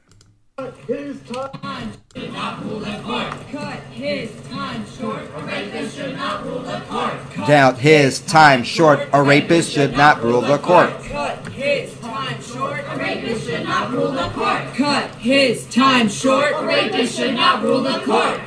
Cut 0.56 0.76
his 0.86 1.20
time 1.22 1.92
should 2.14 2.32
not 2.32 2.64
rule 2.64 2.78
the 2.78 3.00
court. 3.02 3.32
Cut 3.50 3.80
his 3.90 4.30
time 4.48 4.86
short. 4.86 5.22
A 5.34 5.42
rapist 5.42 5.96
should 5.96 6.16
not 6.16 6.44
rule 6.44 6.60
the 6.60 6.80
court. 6.88 7.14
Cut 7.32 7.78
his 7.78 8.20
time 8.20 8.62
short. 8.62 9.08
A 9.10 9.24
rapist 9.24 9.72
should 9.72 9.94
not 9.94 10.22
rule 10.22 10.42
the 10.42 10.58
court. 10.58 10.90
Cut 11.04 11.48
his 11.48 11.98
time 11.98 12.42
short. 12.42 12.84
A 12.86 12.96
rapist 12.96 13.46
should 13.46 13.64
not 13.64 13.90
rule 13.90 14.12
the 14.12 14.28
court. 14.30 14.74
Cut 14.74 15.14
his 15.16 15.66
time 15.66 16.08
short. 16.08 16.52
A 16.54 16.64
rapist 16.64 17.16
should 17.16 17.34
not 17.34 17.62
rule 17.62 17.80
the 17.80 17.98
court. 18.00 18.40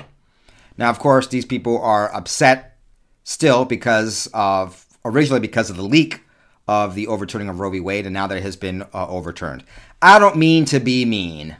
Now, 0.77 0.89
of 0.89 0.99
course, 0.99 1.27
these 1.27 1.45
people 1.45 1.81
are 1.81 2.13
upset 2.15 2.77
still 3.23 3.65
because 3.65 4.29
of 4.33 4.85
originally 5.03 5.41
because 5.41 5.69
of 5.69 5.75
the 5.75 5.83
leak 5.83 6.21
of 6.67 6.95
the 6.95 7.07
overturning 7.07 7.49
of 7.49 7.59
Roe 7.59 7.69
v. 7.69 7.79
Wade, 7.79 8.05
and 8.05 8.13
now 8.13 8.27
that 8.27 8.37
it 8.37 8.43
has 8.43 8.55
been 8.55 8.83
uh, 8.93 9.07
overturned. 9.07 9.63
I 10.01 10.19
don't 10.19 10.37
mean 10.37 10.65
to 10.65 10.79
be 10.79 11.05
mean, 11.05 11.57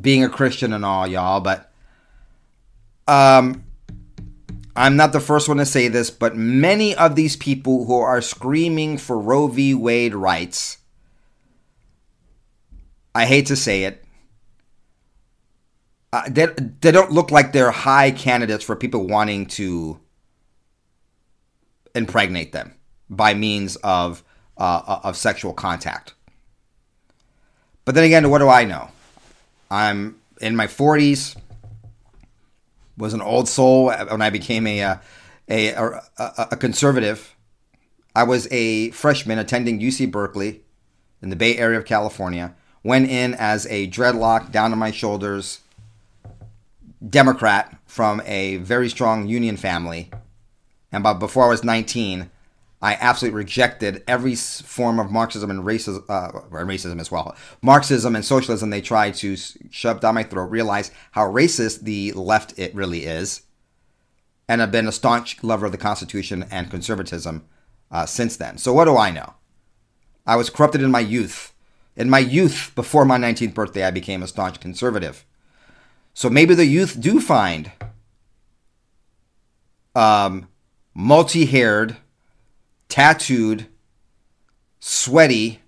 being 0.00 0.22
a 0.22 0.28
Christian 0.28 0.72
and 0.72 0.84
all, 0.84 1.06
y'all, 1.06 1.40
but 1.40 1.72
um, 3.08 3.64
I'm 4.76 4.96
not 4.96 5.12
the 5.12 5.20
first 5.20 5.48
one 5.48 5.56
to 5.56 5.66
say 5.66 5.88
this, 5.88 6.10
but 6.10 6.36
many 6.36 6.94
of 6.94 7.16
these 7.16 7.36
people 7.36 7.86
who 7.86 7.98
are 7.98 8.20
screaming 8.20 8.98
for 8.98 9.18
Roe 9.18 9.48
v. 9.48 9.74
Wade 9.74 10.14
rights, 10.14 10.78
I 13.14 13.26
hate 13.26 13.46
to 13.46 13.56
say 13.56 13.84
it, 13.84 14.04
uh, 16.12 16.22
they, 16.28 16.46
they 16.80 16.92
don't 16.92 17.10
look 17.10 17.32
like 17.32 17.52
they're 17.52 17.72
high 17.72 18.12
candidates 18.12 18.64
for 18.64 18.76
people 18.76 19.06
wanting 19.06 19.46
to 19.46 19.98
impregnate 21.94 22.52
them 22.52 22.75
by 23.08 23.34
means 23.34 23.76
of 23.76 24.22
uh, 24.58 24.82
uh, 24.86 25.00
of 25.04 25.16
sexual 25.16 25.52
contact. 25.52 26.14
But 27.84 27.94
then 27.94 28.04
again, 28.04 28.30
what 28.30 28.38
do 28.38 28.48
I 28.48 28.64
know? 28.64 28.88
I'm 29.70 30.16
in 30.40 30.56
my 30.56 30.66
40s. 30.66 31.36
Was 32.96 33.12
an 33.12 33.20
old 33.20 33.48
soul 33.48 33.90
when 33.90 34.22
I 34.22 34.30
became 34.30 34.66
a 34.66 34.82
uh, 34.82 34.96
a, 35.48 35.68
a, 35.74 36.02
a 36.52 36.56
conservative. 36.56 37.36
I 38.14 38.22
was 38.22 38.48
a 38.50 38.90
freshman 38.92 39.38
attending 39.38 39.78
UC 39.78 40.10
Berkeley 40.10 40.62
in 41.20 41.28
the 41.28 41.36
Bay 41.36 41.56
Area 41.58 41.78
of 41.78 41.84
California. 41.84 42.54
Went 42.82 43.10
in 43.10 43.34
as 43.34 43.66
a 43.66 43.88
dreadlock 43.88 44.50
down 44.50 44.70
to 44.70 44.76
my 44.76 44.90
shoulders 44.90 45.60
Democrat 47.06 47.76
from 47.84 48.22
a 48.24 48.56
very 48.56 48.88
strong 48.88 49.26
union 49.26 49.56
family. 49.56 50.10
And 50.90 51.04
before 51.18 51.44
I 51.44 51.48
was 51.48 51.62
19, 51.62 52.30
I 52.82 52.94
absolutely 53.00 53.38
rejected 53.38 54.04
every 54.06 54.34
form 54.34 54.98
of 55.00 55.10
Marxism 55.10 55.50
and 55.50 55.64
racism, 55.64 56.04
uh, 56.08 56.32
racism 56.50 57.00
as 57.00 57.10
well. 57.10 57.34
Marxism 57.62 58.14
and 58.14 58.24
socialism 58.24 58.70
they 58.70 58.82
tried 58.82 59.14
to 59.16 59.36
shove 59.70 60.00
down 60.00 60.14
my 60.14 60.22
throat. 60.22 60.50
Realized 60.50 60.92
how 61.12 61.26
racist 61.26 61.80
the 61.80 62.12
left 62.12 62.58
it 62.58 62.74
really 62.74 63.04
is, 63.04 63.42
and 64.48 64.60
have 64.60 64.70
been 64.70 64.86
a 64.86 64.92
staunch 64.92 65.42
lover 65.42 65.66
of 65.66 65.72
the 65.72 65.78
Constitution 65.78 66.44
and 66.50 66.70
conservatism 66.70 67.46
uh, 67.90 68.04
since 68.04 68.36
then. 68.36 68.58
So 68.58 68.72
what 68.72 68.84
do 68.84 68.96
I 68.96 69.10
know? 69.10 69.34
I 70.26 70.36
was 70.36 70.50
corrupted 70.50 70.82
in 70.82 70.90
my 70.90 71.00
youth. 71.00 71.54
In 71.96 72.10
my 72.10 72.18
youth, 72.18 72.72
before 72.74 73.06
my 73.06 73.16
19th 73.16 73.54
birthday, 73.54 73.84
I 73.84 73.90
became 73.90 74.22
a 74.22 74.28
staunch 74.28 74.60
conservative. 74.60 75.24
So 76.12 76.28
maybe 76.28 76.54
the 76.54 76.66
youth 76.66 77.00
do 77.00 77.20
find 77.20 77.72
um, 79.94 80.48
multi 80.94 81.46
haired, 81.46 81.96
tattooed, 82.88 83.66
sweaty, 84.80 85.62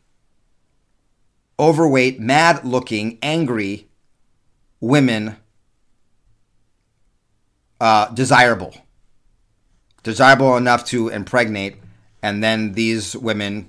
overweight, 1.59 2.21
mad 2.21 2.65
looking, 2.65 3.19
angry 3.23 3.89
women 4.81 5.37
uh, 7.81 8.13
desirable. 8.13 8.75
Desirable 10.03 10.57
enough 10.57 10.85
to 10.87 11.09
impregnate, 11.09 11.77
and 12.23 12.43
then 12.43 12.73
these 12.73 13.17
women 13.17 13.69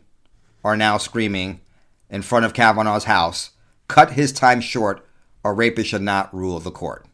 are 0.63 0.77
now 0.77 0.97
screaming 0.97 1.61
in 2.09 2.21
front 2.21 2.45
of 2.45 2.53
Kavanaugh's 2.53 3.05
house 3.05 3.51
cut 3.89 4.11
his 4.11 4.31
time 4.31 4.61
short 4.61 5.05
or 5.43 5.53
rapist 5.53 5.89
should 5.89 6.01
not 6.01 6.33
rule 6.33 6.59
the 6.59 6.71
court. 6.71 7.05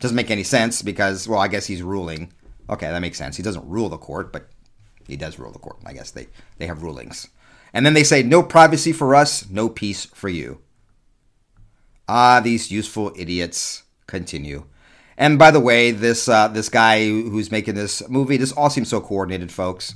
Doesn't 0.00 0.16
make 0.16 0.30
any 0.30 0.42
sense 0.42 0.82
because, 0.82 1.28
well, 1.28 1.38
I 1.38 1.46
guess 1.46 1.66
he's 1.66 1.82
ruling. 1.82 2.32
Okay, 2.68 2.88
that 2.90 3.00
makes 3.00 3.18
sense. 3.18 3.36
He 3.36 3.42
doesn't 3.42 3.68
rule 3.68 3.88
the 3.88 3.98
court, 3.98 4.32
but 4.32 4.48
he 5.06 5.16
does 5.16 5.38
rule 5.38 5.50
the 5.50 5.58
court. 5.58 5.78
I 5.84 5.92
guess 5.92 6.10
they, 6.10 6.28
they 6.58 6.66
have 6.66 6.82
rulings. 6.82 7.28
And 7.74 7.86
then 7.86 7.94
they 7.94 8.04
say, 8.04 8.22
no 8.22 8.42
privacy 8.42 8.92
for 8.92 9.14
us, 9.14 9.48
no 9.48 9.68
peace 9.68 10.04
for 10.06 10.28
you. 10.28 10.60
Ah, 12.08 12.40
these 12.40 12.70
useful 12.70 13.12
idiots 13.16 13.84
continue. 14.06 14.64
And 15.16 15.38
by 15.38 15.50
the 15.50 15.60
way, 15.60 15.90
this 15.90 16.28
uh, 16.28 16.48
this 16.48 16.68
guy 16.68 17.06
who's 17.06 17.50
making 17.50 17.74
this 17.74 18.06
movie, 18.08 18.36
this 18.36 18.52
all 18.52 18.70
seems 18.70 18.88
so 18.88 19.00
coordinated, 19.00 19.52
folks. 19.52 19.94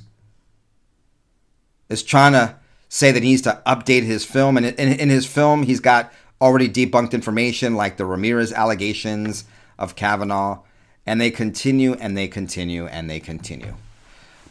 Is 1.89 2.03
trying 2.03 2.33
to 2.33 2.55
say 2.89 3.11
that 3.11 3.23
he 3.23 3.29
needs 3.29 3.41
to 3.43 3.61
update 3.65 4.03
his 4.03 4.23
film, 4.25 4.57
and 4.57 4.65
in, 4.65 4.99
in 4.99 5.09
his 5.09 5.25
film, 5.25 5.63
he's 5.63 5.79
got 5.79 6.11
already 6.39 6.69
debunked 6.69 7.13
information 7.13 7.75
like 7.75 7.97
the 7.97 8.05
Ramirez 8.05 8.53
allegations 8.53 9.45
of 9.79 9.95
Kavanaugh, 9.95 10.61
and 11.05 11.19
they 11.19 11.31
continue 11.31 11.93
and 11.93 12.15
they 12.15 12.27
continue 12.27 12.85
and 12.87 13.09
they 13.09 13.19
continue. 13.19 13.75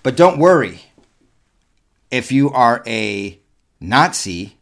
But 0.06 0.14
don't 0.14 0.38
worry. 0.38 0.82
If 2.12 2.30
you 2.30 2.52
are 2.52 2.80
a 2.86 3.40
Nazi, 3.80 4.56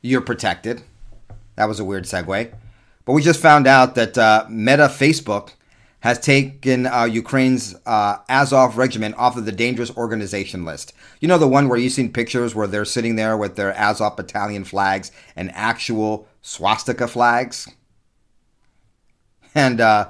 you're 0.00 0.22
protected. 0.22 0.80
That 1.56 1.66
was 1.66 1.78
a 1.78 1.84
weird 1.84 2.04
segue. 2.04 2.50
But 3.04 3.12
we 3.12 3.20
just 3.20 3.42
found 3.42 3.66
out 3.66 3.94
that 3.96 4.16
uh, 4.16 4.46
Meta 4.48 4.84
Facebook 4.84 5.50
has 6.00 6.18
taken 6.18 6.86
uh, 6.86 7.04
Ukraine's 7.04 7.76
uh, 7.84 8.20
Azov 8.30 8.78
regiment 8.78 9.16
off 9.18 9.36
of 9.36 9.44
the 9.44 9.52
dangerous 9.52 9.94
organization 9.98 10.64
list. 10.64 10.94
You 11.20 11.28
know, 11.28 11.36
the 11.36 11.46
one 11.46 11.68
where 11.68 11.78
you've 11.78 11.92
seen 11.92 12.10
pictures 12.10 12.54
where 12.54 12.66
they're 12.66 12.86
sitting 12.86 13.16
there 13.16 13.36
with 13.36 13.56
their 13.56 13.78
Azov 13.78 14.16
battalion 14.16 14.64
flags 14.64 15.12
and 15.36 15.52
actual 15.52 16.26
swastika 16.40 17.06
flags? 17.06 17.68
And, 19.54 19.78
uh, 19.78 20.08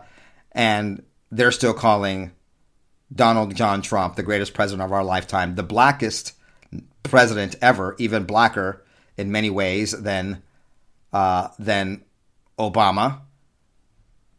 and 0.52 1.02
they're 1.32 1.50
still 1.50 1.74
calling 1.74 2.30
Donald 3.14 3.54
John 3.54 3.82
Trump, 3.82 4.16
the 4.16 4.22
greatest 4.22 4.54
president 4.54 4.84
of 4.84 4.92
our 4.92 5.04
lifetime, 5.04 5.54
the 5.54 5.62
blackest 5.62 6.34
president 7.02 7.56
ever, 7.60 7.94
even 7.98 8.24
blacker 8.24 8.84
in 9.16 9.32
many 9.32 9.50
ways 9.50 9.92
than 9.92 10.42
uh, 11.12 11.48
than 11.58 12.04
Obama. 12.58 13.20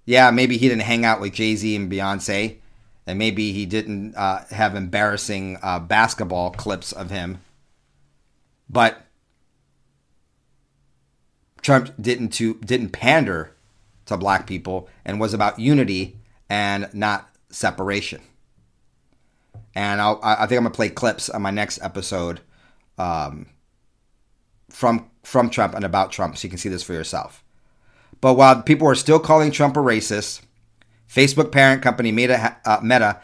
Yeah, 0.06 0.32
maybe 0.32 0.58
he 0.58 0.68
didn't 0.68 0.84
hang 0.84 1.06
out 1.06 1.22
with 1.22 1.34
Jay 1.34 1.56
Z 1.56 1.76
and 1.76 1.92
Beyonce, 1.92 2.58
and 3.06 3.20
maybe 3.20 3.54
he 3.54 3.66
didn't 3.66 4.16
uh, 4.16 4.46
have 4.50 4.76
embarrassing 4.76 5.58
uh, 5.62 5.80
basketball 5.80 6.52
clips 6.52 6.92
of 6.92 7.10
him. 7.10 7.40
But 8.70 9.06
Trump 11.62 11.94
didn't 12.02 12.30
to 12.34 12.56
didn't 12.56 12.90
pander 12.90 13.56
to 14.06 14.18
black 14.18 14.48
people 14.48 14.90
and 15.06 15.20
was 15.20 15.34
about 15.34 15.60
unity 15.60 16.18
and 16.50 16.90
not 16.94 17.30
separation 17.50 18.22
and 19.76 20.02
I'll, 20.02 20.20
I 20.24 20.46
think 20.46 20.58
I'm 20.58 20.64
gonna 20.64 20.72
play 20.72 20.90
clips 20.90 21.30
on 21.30 21.42
my 21.42 21.52
next 21.52 21.82
episode 21.82 22.42
um, 22.98 23.48
from 24.70 25.10
from 25.24 25.50
Trump 25.50 25.74
and 25.74 25.86
about 25.86 26.12
Trump, 26.12 26.38
so 26.38 26.46
you 26.46 26.50
can 26.50 26.60
see 26.60 26.70
this 26.70 26.84
for 26.84 26.94
yourself. 26.94 27.44
But 28.22 28.36
while 28.36 28.62
people 28.62 28.88
are 28.88 28.96
still 28.96 29.20
calling 29.20 29.52
Trump 29.52 29.76
a 29.76 29.80
racist, 29.80 30.42
Facebook 31.10 31.52
parent 31.52 31.82
company 31.82 32.12
Meta 32.12 32.58
uh, 32.66 32.80
Meta 32.82 33.22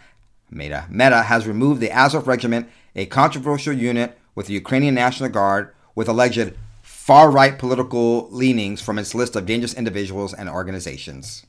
Meta 0.49 0.85
Meta 0.89 1.23
has 1.23 1.47
removed 1.47 1.81
the 1.81 1.91
Azov 1.91 2.27
Regiment, 2.27 2.69
a 2.95 3.05
controversial 3.05 3.73
unit 3.73 4.17
with 4.35 4.47
the 4.47 4.53
Ukrainian 4.53 4.95
National 4.95 5.29
Guard 5.29 5.73
with 5.95 6.07
alleged 6.07 6.53
far 6.81 7.31
right 7.31 7.57
political 7.57 8.29
leanings, 8.31 8.81
from 8.81 8.99
its 8.99 9.15
list 9.15 9.35
of 9.35 9.45
dangerous 9.45 9.73
individuals 9.73 10.33
and 10.33 10.49
organizations. 10.49 11.45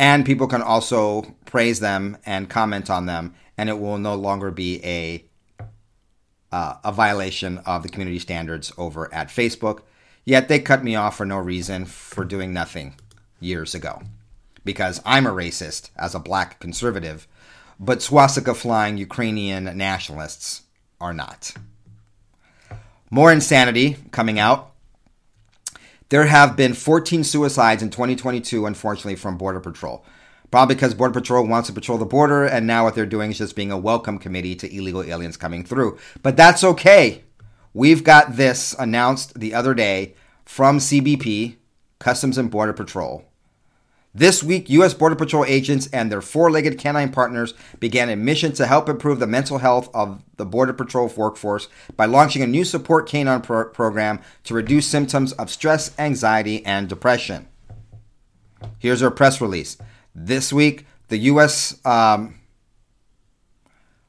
And 0.00 0.24
people 0.24 0.46
can 0.46 0.62
also 0.62 1.36
praise 1.44 1.80
them 1.80 2.16
and 2.24 2.48
comment 2.48 2.88
on 2.88 3.04
them, 3.04 3.34
and 3.58 3.68
it 3.68 3.78
will 3.78 3.98
no 3.98 4.14
longer 4.14 4.50
be 4.50 4.82
a 4.82 5.26
uh, 6.50 6.76
a 6.82 6.90
violation 6.90 7.58
of 7.58 7.82
the 7.82 7.90
community 7.90 8.18
standards 8.18 8.72
over 8.78 9.12
at 9.12 9.28
Facebook. 9.28 9.82
Yet 10.24 10.48
they 10.48 10.58
cut 10.58 10.82
me 10.82 10.96
off 10.96 11.18
for 11.18 11.26
no 11.26 11.36
reason 11.36 11.84
for 11.84 12.24
doing 12.24 12.52
nothing 12.54 12.94
years 13.40 13.74
ago 13.74 14.00
because 14.64 15.02
I'm 15.04 15.26
a 15.26 15.32
racist 15.32 15.90
as 15.96 16.14
a 16.14 16.18
black 16.18 16.58
conservative, 16.60 17.28
but 17.78 18.00
swastika 18.00 18.54
flying 18.54 18.96
Ukrainian 18.96 19.64
nationalists 19.76 20.62
are 20.98 21.12
not. 21.12 21.52
More 23.10 23.30
insanity 23.30 23.98
coming 24.12 24.38
out 24.38 24.69
there 26.10 26.26
have 26.26 26.56
been 26.56 26.74
14 26.74 27.24
suicides 27.24 27.82
in 27.82 27.90
2022, 27.90 28.66
unfortunately, 28.66 29.16
from 29.16 29.38
Border 29.38 29.60
Patrol. 29.60 30.04
Probably 30.50 30.74
because 30.74 30.94
Border 30.94 31.20
Patrol 31.20 31.46
wants 31.46 31.68
to 31.68 31.72
patrol 31.72 31.98
the 31.98 32.04
border, 32.04 32.44
and 32.44 32.66
now 32.66 32.84
what 32.84 32.96
they're 32.96 33.06
doing 33.06 33.30
is 33.30 33.38
just 33.38 33.54
being 33.54 33.70
a 33.70 33.78
welcome 33.78 34.18
committee 34.18 34.56
to 34.56 34.76
illegal 34.76 35.04
aliens 35.04 35.36
coming 35.36 35.64
through. 35.64 35.98
But 36.22 36.36
that's 36.36 36.64
okay. 36.64 37.22
We've 37.72 38.02
got 38.02 38.36
this 38.36 38.74
announced 38.76 39.38
the 39.38 39.54
other 39.54 39.74
day 39.74 40.14
from 40.44 40.78
CBP, 40.78 41.54
Customs 42.00 42.36
and 42.36 42.50
Border 42.50 42.72
Patrol. 42.72 43.29
This 44.12 44.42
week, 44.42 44.68
U.S. 44.70 44.92
Border 44.92 45.14
Patrol 45.14 45.44
agents 45.44 45.88
and 45.92 46.10
their 46.10 46.20
four 46.20 46.50
legged 46.50 46.78
canine 46.78 47.12
partners 47.12 47.54
began 47.78 48.10
a 48.10 48.16
mission 48.16 48.52
to 48.54 48.66
help 48.66 48.88
improve 48.88 49.20
the 49.20 49.26
mental 49.26 49.58
health 49.58 49.88
of 49.94 50.24
the 50.36 50.44
Border 50.44 50.72
Patrol 50.72 51.06
workforce 51.16 51.68
by 51.96 52.06
launching 52.06 52.42
a 52.42 52.46
new 52.48 52.64
support 52.64 53.08
canine 53.08 53.40
pro- 53.40 53.66
program 53.66 54.20
to 54.44 54.54
reduce 54.54 54.88
symptoms 54.88 55.32
of 55.34 55.48
stress, 55.48 55.96
anxiety, 55.96 56.66
and 56.66 56.88
depression. 56.88 57.46
Here's 58.78 59.00
our 59.00 59.12
press 59.12 59.40
release. 59.40 59.78
This 60.12 60.52
week, 60.52 60.86
the 61.06 61.18
U.S. 61.18 61.78
Um, 61.86 62.40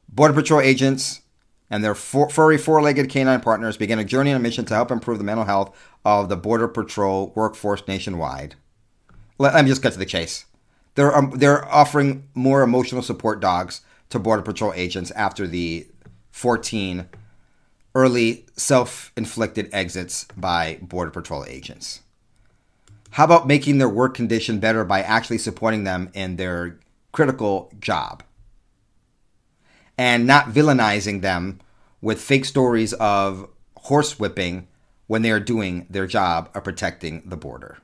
Border 0.10 0.34
Patrol 0.34 0.62
agents 0.62 1.22
and 1.70 1.84
their 1.84 1.94
four, 1.94 2.28
furry 2.28 2.58
four 2.58 2.82
legged 2.82 3.08
canine 3.08 3.42
partners 3.42 3.78
began 3.78 4.00
a 4.00 4.04
journey 4.04 4.32
on 4.32 4.38
a 4.38 4.40
mission 4.40 4.66
to 4.66 4.74
help 4.74 4.90
improve 4.90 5.20
the 5.20 5.24
mental 5.24 5.46
health 5.46 5.78
of 6.04 6.28
the 6.28 6.38
Border 6.38 6.68
Patrol 6.68 7.32
workforce 7.36 7.88
nationwide. 7.88 8.56
Let, 9.42 9.56
let 9.56 9.66
me 9.66 9.72
just 9.72 9.82
cut 9.82 9.94
to 9.94 10.00
the 10.00 10.06
chase. 10.06 10.46
They're 10.94 11.18
um, 11.18 11.32
they're 11.32 11.68
offering 11.68 12.28
more 12.36 12.62
emotional 12.62 13.02
support 13.02 13.40
dogs 13.40 13.82
to 14.10 14.20
Border 14.20 14.44
Patrol 14.44 14.72
agents 14.76 15.10
after 15.12 15.48
the 15.48 15.88
14 16.30 17.08
early 17.96 18.46
self-inflicted 18.56 19.68
exits 19.74 20.28
by 20.38 20.78
Border 20.82 21.10
Patrol 21.10 21.44
agents. 21.46 22.02
How 23.12 23.24
about 23.24 23.48
making 23.48 23.80
their 23.80 23.90
work 23.90 24.14
condition 24.14 24.60
better 24.60 24.86
by 24.86 25.02
actually 25.02 25.40
supporting 25.40 25.86
them 25.86 26.12
in 26.14 26.36
their 26.36 26.80
critical 27.12 27.72
job? 27.80 28.22
And 29.98 30.28
not 30.28 30.50
villainizing 30.50 31.22
them 31.22 31.60
with 32.00 32.22
fake 32.22 32.46
stories 32.46 32.94
of 32.94 33.50
horsewhipping 33.86 34.66
when 35.08 35.24
they 35.24 35.32
are 35.32 35.40
doing 35.40 35.88
their 35.90 36.06
job 36.06 36.52
of 36.54 36.64
protecting 36.64 37.24
the 37.26 37.38
border. 37.38 37.80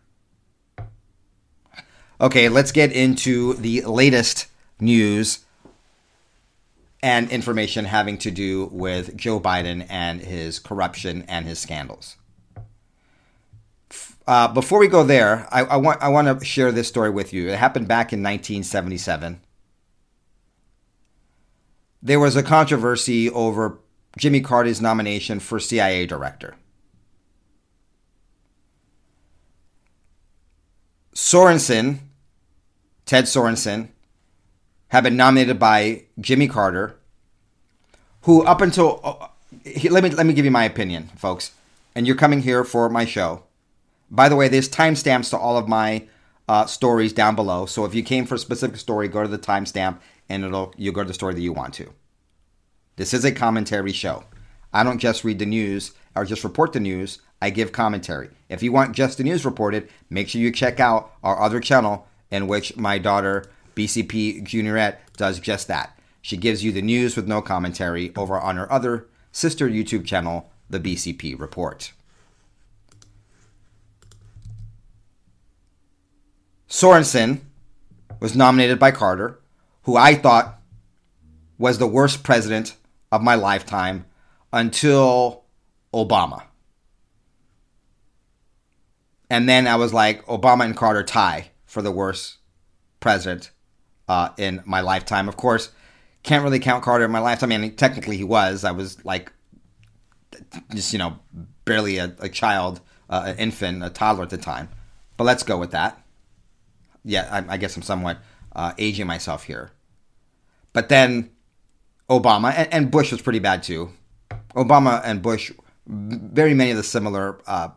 Okay, 2.19 2.49
let's 2.49 2.71
get 2.71 2.91
into 2.91 3.53
the 3.53 3.81
latest 3.81 4.47
news 4.79 5.45
and 7.03 7.29
information 7.29 7.85
having 7.85 8.17
to 8.17 8.31
do 8.31 8.65
with 8.71 9.15
Joe 9.15 9.39
Biden 9.39 9.85
and 9.87 10.19
his 10.21 10.57
corruption 10.57 11.23
and 11.27 11.45
his 11.45 11.59
scandals. 11.59 12.15
Uh, 14.25 14.47
before 14.47 14.79
we 14.79 14.87
go 14.87 15.03
there, 15.03 15.47
I, 15.51 15.61
I, 15.61 15.77
want 15.77 16.01
I 16.01 16.09
want 16.09 16.39
to 16.39 16.45
share 16.45 16.71
this 16.71 16.87
story 16.87 17.11
with 17.11 17.33
you. 17.33 17.49
It 17.49 17.59
happened 17.59 17.87
back 17.87 18.11
in 18.11 18.19
1977. 18.19 19.39
There 22.01 22.19
was 22.19 22.35
a 22.35 22.43
controversy 22.43 23.29
over 23.29 23.77
Jimmy 24.17 24.41
Carter's 24.41 24.81
nomination 24.81 25.39
for 25.39 25.59
CIA 25.59 26.05
director. 26.07 26.55
Sorensen 31.13 31.99
Ted 33.07 33.23
Sorensen, 33.23 33.87
have 34.89 35.05
been 35.05 35.15
nominated 35.15 35.57
by 35.57 36.03
Jimmy 36.19 36.47
Carter, 36.47 36.97
who 38.21 38.43
up 38.43 38.61
until 38.61 38.99
uh, 39.03 39.27
he, 39.63 39.89
let 39.89 40.03
me 40.03 40.09
let 40.09 40.25
me 40.25 40.33
give 40.33 40.45
you 40.45 40.51
my 40.51 40.65
opinion, 40.65 41.09
folks. 41.15 41.51
And 41.95 42.05
you're 42.05 42.17
coming 42.17 42.41
here 42.41 42.63
for 42.63 42.89
my 42.89 43.05
show. 43.05 43.43
By 44.11 44.29
the 44.29 44.35
way, 44.35 44.49
there's 44.49 44.69
timestamps 44.69 45.29
to 45.31 45.37
all 45.37 45.57
of 45.57 45.67
my 45.67 46.07
uh, 46.47 46.65
stories 46.65 47.13
down 47.13 47.35
below. 47.35 47.65
So 47.65 47.85
if 47.85 47.95
you 47.95 48.03
came 48.03 48.25
for 48.25 48.35
a 48.35 48.39
specific 48.39 48.77
story, 48.77 49.07
go 49.07 49.23
to 49.23 49.27
the 49.27 49.39
timestamp, 49.39 49.99
and 50.27 50.43
it'll 50.43 50.73
you'll 50.77 50.93
go 50.93 51.03
to 51.03 51.07
the 51.07 51.13
story 51.13 51.33
that 51.33 51.41
you 51.41 51.53
want 51.53 51.73
to. 51.75 51.93
This 52.97 53.13
is 53.13 53.23
a 53.23 53.31
commentary 53.31 53.93
show. 53.93 54.25
I 54.73 54.83
don't 54.83 54.99
just 54.99 55.23
read 55.23 55.39
the 55.39 55.45
news 55.45 55.93
or 56.13 56.25
just 56.25 56.43
report 56.43 56.73
the 56.73 56.81
news. 56.81 57.19
I 57.41 57.51
give 57.51 57.71
commentary. 57.71 58.31
If 58.49 58.63
you 58.63 58.71
want 58.71 58.95
just 58.95 59.17
the 59.17 59.23
news 59.23 59.45
reported, 59.45 59.87
make 60.09 60.27
sure 60.27 60.41
you 60.41 60.51
check 60.51 60.79
out 60.79 61.13
our 61.23 61.39
other 61.39 61.59
channel, 61.59 62.06
in 62.31 62.47
which 62.47 62.75
my 62.77 62.97
daughter, 62.97 63.45
BCP 63.75 64.43
Juniorette, 64.43 64.97
does 65.15 65.39
just 65.39 65.67
that. 65.67 65.97
She 66.21 66.37
gives 66.37 66.63
you 66.63 66.71
the 66.71 66.81
news 66.81 67.15
with 67.15 67.27
no 67.27 67.41
commentary 67.41 68.11
over 68.15 68.39
on 68.39 68.57
her 68.57 68.71
other 68.71 69.07
sister 69.31 69.69
YouTube 69.69 70.05
channel, 70.05 70.51
The 70.69 70.79
BCP 70.79 71.39
Report. 71.39 71.93
Sorensen 76.69 77.41
was 78.19 78.35
nominated 78.35 78.77
by 78.77 78.91
Carter, 78.91 79.39
who 79.83 79.95
I 79.95 80.15
thought 80.15 80.59
was 81.57 81.77
the 81.77 81.87
worst 81.87 82.23
president 82.23 82.75
of 83.11 83.23
my 83.23 83.35
lifetime 83.35 84.05
until 84.51 85.45
Obama. 85.93 86.43
And 89.29 89.47
then 89.47 89.67
I 89.67 89.75
was 89.75 89.93
like, 89.93 90.25
Obama 90.25 90.65
and 90.65 90.75
Carter 90.75 91.03
tie 91.03 91.51
for 91.67 91.83
the 91.83 91.91
worst 91.91 92.37
president 92.99 93.51
uh, 94.07 94.29
in 94.37 94.63
my 94.65 94.81
lifetime. 94.81 95.27
Of 95.27 95.37
course, 95.37 95.69
can't 96.23 96.43
really 96.43 96.59
count 96.59 96.83
Carter 96.83 97.05
in 97.05 97.11
my 97.11 97.19
lifetime. 97.19 97.51
I 97.51 97.57
mean, 97.57 97.75
technically 97.75 98.17
he 98.17 98.23
was. 98.23 98.63
I 98.63 98.71
was 98.71 99.03
like, 99.05 99.31
just 100.73 100.91
you 100.93 100.99
know, 100.99 101.19
barely 101.65 101.99
a, 101.99 102.15
a 102.19 102.29
child, 102.29 102.81
uh, 103.09 103.25
an 103.27 103.37
infant, 103.37 103.83
a 103.83 103.89
toddler 103.89 104.23
at 104.23 104.31
the 104.31 104.37
time. 104.37 104.69
But 105.15 105.25
let's 105.25 105.43
go 105.43 105.57
with 105.57 105.71
that. 105.71 106.01
Yeah, 107.03 107.27
I, 107.31 107.53
I 107.53 107.57
guess 107.57 107.75
I'm 107.75 107.83
somewhat 107.83 108.17
uh, 108.55 108.73
aging 108.77 109.07
myself 109.07 109.43
here. 109.43 109.71
But 110.73 110.89
then 110.89 111.31
Obama 112.09 112.53
and, 112.55 112.73
and 112.73 112.91
Bush 112.91 113.11
was 113.11 113.21
pretty 113.21 113.39
bad 113.39 113.63
too. 113.63 113.91
Obama 114.55 115.01
and 115.03 115.21
Bush 115.21 115.51
very 115.87 116.53
many 116.53 116.71
of 116.71 116.77
the 116.77 116.83
similar 116.83 117.39
uh, 117.47 117.69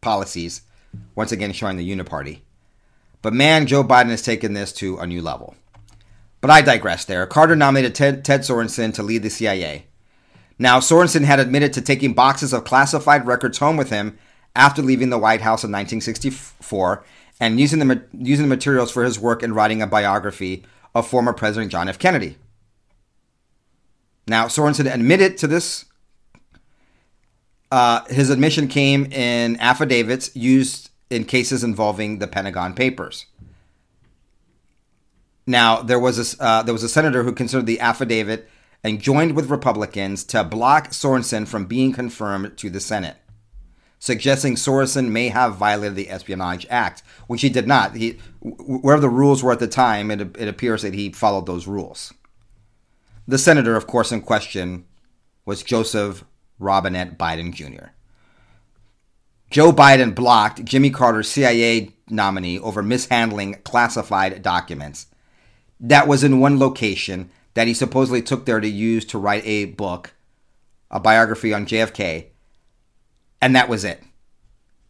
policies, 0.00 0.62
once 1.14 1.32
again 1.32 1.52
showing 1.52 1.76
the 1.76 1.88
uniparty. 1.88 2.40
But 3.22 3.32
man, 3.32 3.66
Joe 3.66 3.82
Biden 3.82 4.10
has 4.10 4.22
taken 4.22 4.52
this 4.52 4.72
to 4.74 4.98
a 4.98 5.06
new 5.06 5.22
level. 5.22 5.56
But 6.40 6.50
I 6.50 6.62
digress 6.62 7.04
there. 7.04 7.26
Carter 7.26 7.56
nominated 7.56 7.94
Ted, 7.94 8.24
Ted 8.24 8.40
Sorensen 8.40 8.94
to 8.94 9.02
lead 9.02 9.22
the 9.22 9.30
CIA. 9.30 9.86
Now, 10.58 10.78
Sorensen 10.78 11.24
had 11.24 11.40
admitted 11.40 11.72
to 11.74 11.80
taking 11.80 12.14
boxes 12.14 12.52
of 12.52 12.64
classified 12.64 13.26
records 13.26 13.58
home 13.58 13.76
with 13.76 13.90
him 13.90 14.18
after 14.54 14.82
leaving 14.82 15.10
the 15.10 15.18
White 15.18 15.40
House 15.40 15.62
in 15.62 15.70
1964 15.70 17.04
and 17.40 17.60
using 17.60 17.78
the, 17.78 18.04
using 18.12 18.48
the 18.48 18.54
materials 18.54 18.90
for 18.90 19.04
his 19.04 19.18
work 19.18 19.42
in 19.42 19.54
writing 19.54 19.82
a 19.82 19.86
biography 19.86 20.64
of 20.94 21.06
former 21.06 21.32
President 21.32 21.70
John 21.70 21.88
F. 21.88 21.98
Kennedy. 21.98 22.36
Now, 24.26 24.46
Sorensen 24.46 24.92
admitted 24.92 25.38
to 25.38 25.46
this. 25.46 25.84
Uh, 27.70 28.04
his 28.06 28.30
admission 28.30 28.66
came 28.66 29.06
in 29.12 29.56
affidavits 29.56 30.34
used 30.34 30.87
in 31.10 31.24
cases 31.24 31.64
involving 31.64 32.18
the 32.18 32.26
Pentagon 32.26 32.74
Papers. 32.74 33.26
Now, 35.46 35.80
there 35.80 35.98
was 35.98 36.34
a, 36.34 36.42
uh, 36.42 36.62
there 36.62 36.74
was 36.74 36.82
a 36.82 36.88
senator 36.88 37.22
who 37.22 37.32
considered 37.32 37.66
the 37.66 37.80
affidavit 37.80 38.48
and 38.84 39.00
joined 39.00 39.34
with 39.34 39.50
Republicans 39.50 40.22
to 40.24 40.44
block 40.44 40.90
Sorensen 40.90 41.48
from 41.48 41.64
being 41.64 41.92
confirmed 41.92 42.56
to 42.58 42.68
the 42.68 42.80
Senate, 42.80 43.16
suggesting 43.98 44.54
Sorensen 44.54 45.08
may 45.08 45.28
have 45.28 45.56
violated 45.56 45.96
the 45.96 46.10
Espionage 46.10 46.66
Act, 46.68 47.02
which 47.26 47.40
he 47.40 47.48
did 47.48 47.66
not. 47.66 47.96
He, 47.96 48.18
wherever 48.42 49.00
the 49.00 49.08
rules 49.08 49.42
were 49.42 49.52
at 49.52 49.58
the 49.58 49.66
time, 49.66 50.10
it, 50.10 50.20
it 50.36 50.48
appears 50.48 50.82
that 50.82 50.94
he 50.94 51.12
followed 51.12 51.46
those 51.46 51.66
rules. 51.66 52.12
The 53.26 53.38
senator, 53.38 53.74
of 53.74 53.86
course, 53.86 54.12
in 54.12 54.20
question 54.20 54.84
was 55.44 55.62
Joseph 55.62 56.24
Robinette 56.58 57.18
Biden 57.18 57.54
Jr. 57.54 57.88
Joe 59.50 59.72
Biden 59.72 60.14
blocked 60.14 60.64
Jimmy 60.64 60.90
Carter's 60.90 61.30
CIA 61.30 61.92
nominee 62.10 62.58
over 62.58 62.82
mishandling 62.82 63.56
classified 63.64 64.42
documents. 64.42 65.06
That 65.80 66.06
was 66.06 66.24
in 66.24 66.40
one 66.40 66.58
location 66.58 67.30
that 67.54 67.66
he 67.66 67.74
supposedly 67.74 68.22
took 68.22 68.44
there 68.44 68.60
to 68.60 68.68
use 68.68 69.04
to 69.06 69.18
write 69.18 69.46
a 69.46 69.66
book, 69.66 70.14
a 70.90 71.00
biography 71.00 71.54
on 71.54 71.66
JFK, 71.66 72.26
and 73.40 73.54
that 73.56 73.68
was 73.68 73.84
it. 73.84 74.02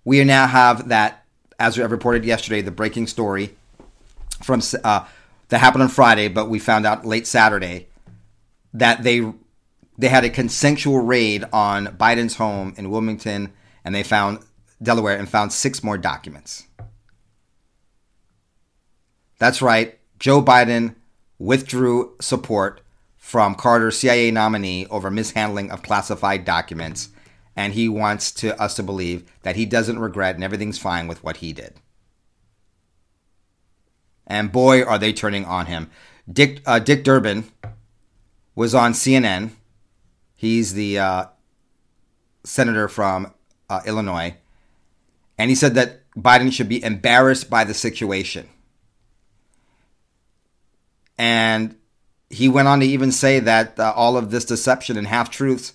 We 0.04 0.22
now 0.24 0.46
have 0.46 0.88
that, 0.88 1.24
as 1.58 1.76
we 1.76 1.84
reported 1.84 2.24
yesterday, 2.24 2.60
the 2.60 2.70
breaking 2.70 3.06
story 3.06 3.54
from 4.42 4.62
uh, 4.82 5.04
that 5.48 5.58
happened 5.58 5.82
on 5.82 5.88
Friday, 5.88 6.28
but 6.28 6.48
we 6.48 6.58
found 6.58 6.86
out 6.86 7.06
late 7.06 7.26
Saturday 7.26 7.88
that 8.72 9.02
they 9.02 9.32
they 9.96 10.08
had 10.08 10.24
a 10.24 10.30
consensual 10.30 11.00
raid 11.00 11.44
on 11.52 11.86
Biden's 11.86 12.36
home 12.36 12.72
in 12.76 12.90
Wilmington, 12.90 13.52
and 13.84 13.94
they 13.94 14.02
found 14.02 14.38
Delaware 14.82 15.16
and 15.16 15.28
found 15.28 15.52
six 15.52 15.82
more 15.82 15.98
documents. 15.98 16.66
That's 19.38 19.62
right, 19.62 19.98
Joe 20.18 20.42
Biden 20.42 20.96
withdrew 21.38 22.16
support 22.20 22.80
from 23.16 23.54
Carter's 23.54 23.98
CIA 23.98 24.30
nominee 24.30 24.86
over 24.86 25.10
mishandling 25.10 25.70
of 25.70 25.82
classified 25.82 26.44
documents, 26.44 27.10
and 27.54 27.74
he 27.74 27.88
wants 27.88 28.32
to 28.32 28.60
us 28.60 28.74
to 28.76 28.82
believe 28.82 29.30
that 29.42 29.56
he 29.56 29.66
doesn't 29.66 29.98
regret 29.98 30.34
and 30.34 30.42
everything's 30.42 30.78
fine 30.78 31.06
with 31.06 31.22
what 31.22 31.38
he 31.38 31.52
did. 31.52 31.74
And 34.26 34.52
boy, 34.52 34.82
are 34.82 34.98
they 34.98 35.12
turning 35.12 35.44
on 35.44 35.66
him. 35.66 35.90
Dick 36.30 36.60
uh, 36.66 36.78
Dick 36.78 37.02
Durbin 37.02 37.50
was 38.54 38.74
on 38.74 38.92
CNN. 38.92 39.50
He's 40.34 40.74
the 40.74 40.98
uh, 40.98 41.24
senator 42.44 42.88
from 42.88 43.32
uh, 43.70 43.80
Illinois, 43.86 44.36
and 45.38 45.50
he 45.50 45.54
said 45.54 45.74
that 45.74 46.02
Biden 46.16 46.52
should 46.52 46.68
be 46.68 46.82
embarrassed 46.82 47.48
by 47.48 47.64
the 47.64 47.74
situation. 47.74 48.48
And 51.16 51.76
he 52.28 52.48
went 52.48 52.68
on 52.68 52.80
to 52.80 52.86
even 52.86 53.12
say 53.12 53.40
that 53.40 53.78
uh, 53.78 53.92
all 53.94 54.16
of 54.16 54.30
this 54.30 54.44
deception 54.44 54.98
and 54.98 55.06
half 55.06 55.30
truths, 55.30 55.74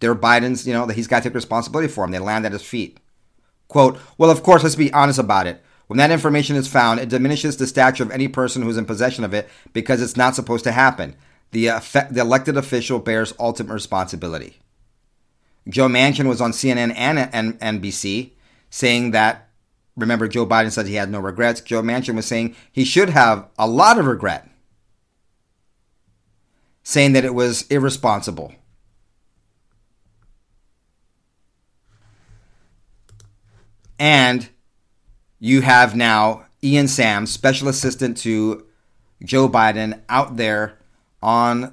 they're 0.00 0.14
Biden's, 0.14 0.66
you 0.66 0.72
know, 0.72 0.86
that 0.86 0.94
he's 0.94 1.06
got 1.06 1.22
to 1.22 1.28
take 1.28 1.34
responsibility 1.34 1.88
for 1.88 2.04
them. 2.04 2.10
They 2.10 2.18
land 2.18 2.44
at 2.46 2.52
his 2.52 2.62
feet. 2.62 2.98
Quote, 3.68 3.98
well, 4.18 4.30
of 4.30 4.42
course, 4.42 4.62
let's 4.62 4.74
be 4.74 4.92
honest 4.92 5.18
about 5.18 5.46
it. 5.46 5.62
When 5.86 5.98
that 5.98 6.10
information 6.10 6.56
is 6.56 6.66
found, 6.66 7.00
it 7.00 7.10
diminishes 7.10 7.56
the 7.56 7.66
stature 7.66 8.02
of 8.02 8.10
any 8.10 8.28
person 8.28 8.62
who's 8.62 8.78
in 8.78 8.86
possession 8.86 9.24
of 9.24 9.34
it 9.34 9.48
because 9.72 10.00
it's 10.00 10.16
not 10.16 10.34
supposed 10.34 10.64
to 10.64 10.72
happen. 10.72 11.14
The, 11.52 11.66
the 12.10 12.20
elected 12.20 12.56
official 12.56 12.98
bears 12.98 13.34
ultimate 13.38 13.72
responsibility. 13.72 14.56
Joe 15.68 15.88
Manchin 15.88 16.26
was 16.26 16.40
on 16.40 16.52
CNN 16.52 16.94
and 16.96 17.60
NBC 17.60 18.32
saying 18.74 19.12
that 19.12 19.44
Remember, 19.96 20.26
Joe 20.26 20.44
Biden 20.44 20.72
said 20.72 20.86
he 20.86 20.96
had 20.96 21.10
no 21.10 21.20
regrets. 21.20 21.60
Joe 21.60 21.82
Manchin 21.82 22.16
was 22.16 22.26
saying 22.26 22.56
he 22.72 22.84
should 22.84 23.10
have 23.10 23.48
a 23.56 23.68
lot 23.68 23.98
of 23.98 24.06
regret, 24.06 24.48
saying 26.82 27.12
that 27.12 27.24
it 27.24 27.34
was 27.34 27.62
irresponsible. 27.68 28.52
And 34.00 34.48
you 35.38 35.60
have 35.60 35.94
now 35.94 36.46
Ian 36.62 36.88
Sams, 36.88 37.30
special 37.30 37.68
assistant 37.68 38.16
to 38.18 38.66
Joe 39.22 39.48
Biden, 39.48 40.00
out 40.08 40.36
there 40.36 40.76
on 41.22 41.72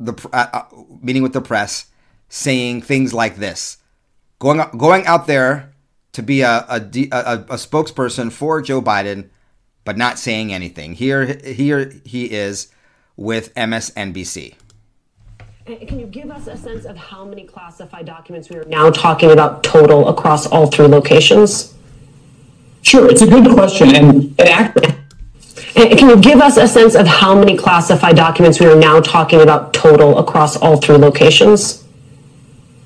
the 0.00 0.14
uh, 0.32 0.46
uh, 0.52 0.64
meeting 1.00 1.22
with 1.22 1.32
the 1.32 1.40
press, 1.40 1.86
saying 2.28 2.82
things 2.82 3.14
like 3.14 3.36
this, 3.36 3.78
going 4.40 4.60
going 4.76 5.06
out 5.06 5.28
there 5.28 5.73
to 6.14 6.22
be 6.22 6.40
a, 6.40 6.64
a, 6.68 6.76
a, 6.76 7.38
a 7.50 7.56
spokesperson 7.56 8.32
for 8.32 8.62
Joe 8.62 8.80
Biden, 8.80 9.28
but 9.84 9.98
not 9.98 10.18
saying 10.18 10.52
anything. 10.52 10.94
Here, 10.94 11.38
here 11.44 11.92
he 12.04 12.30
is 12.30 12.68
with 13.16 13.54
MSNBC. 13.54 14.54
Can 15.66 15.98
you 15.98 16.06
give 16.06 16.30
us 16.30 16.46
a 16.46 16.56
sense 16.56 16.84
of 16.84 16.96
how 16.96 17.24
many 17.24 17.44
classified 17.44 18.06
documents 18.06 18.48
we 18.48 18.56
are 18.56 18.64
now 18.66 18.90
talking 18.90 19.30
about 19.30 19.64
total 19.64 20.08
across 20.08 20.46
all 20.46 20.66
three 20.66 20.86
locations? 20.86 21.74
Sure, 22.82 23.10
it's 23.10 23.22
a 23.22 23.26
good 23.26 23.50
question, 23.52 23.94
and, 23.96 24.34
and 24.38 24.48
actually. 24.48 24.94
Can 25.74 26.08
you 26.08 26.16
give 26.16 26.40
us 26.40 26.56
a 26.56 26.68
sense 26.68 26.94
of 26.94 27.06
how 27.06 27.34
many 27.34 27.56
classified 27.56 28.14
documents 28.14 28.60
we 28.60 28.66
are 28.66 28.76
now 28.76 29.00
talking 29.00 29.40
about 29.40 29.72
total 29.72 30.18
across 30.18 30.56
all 30.56 30.76
three 30.76 30.96
locations? 30.96 31.83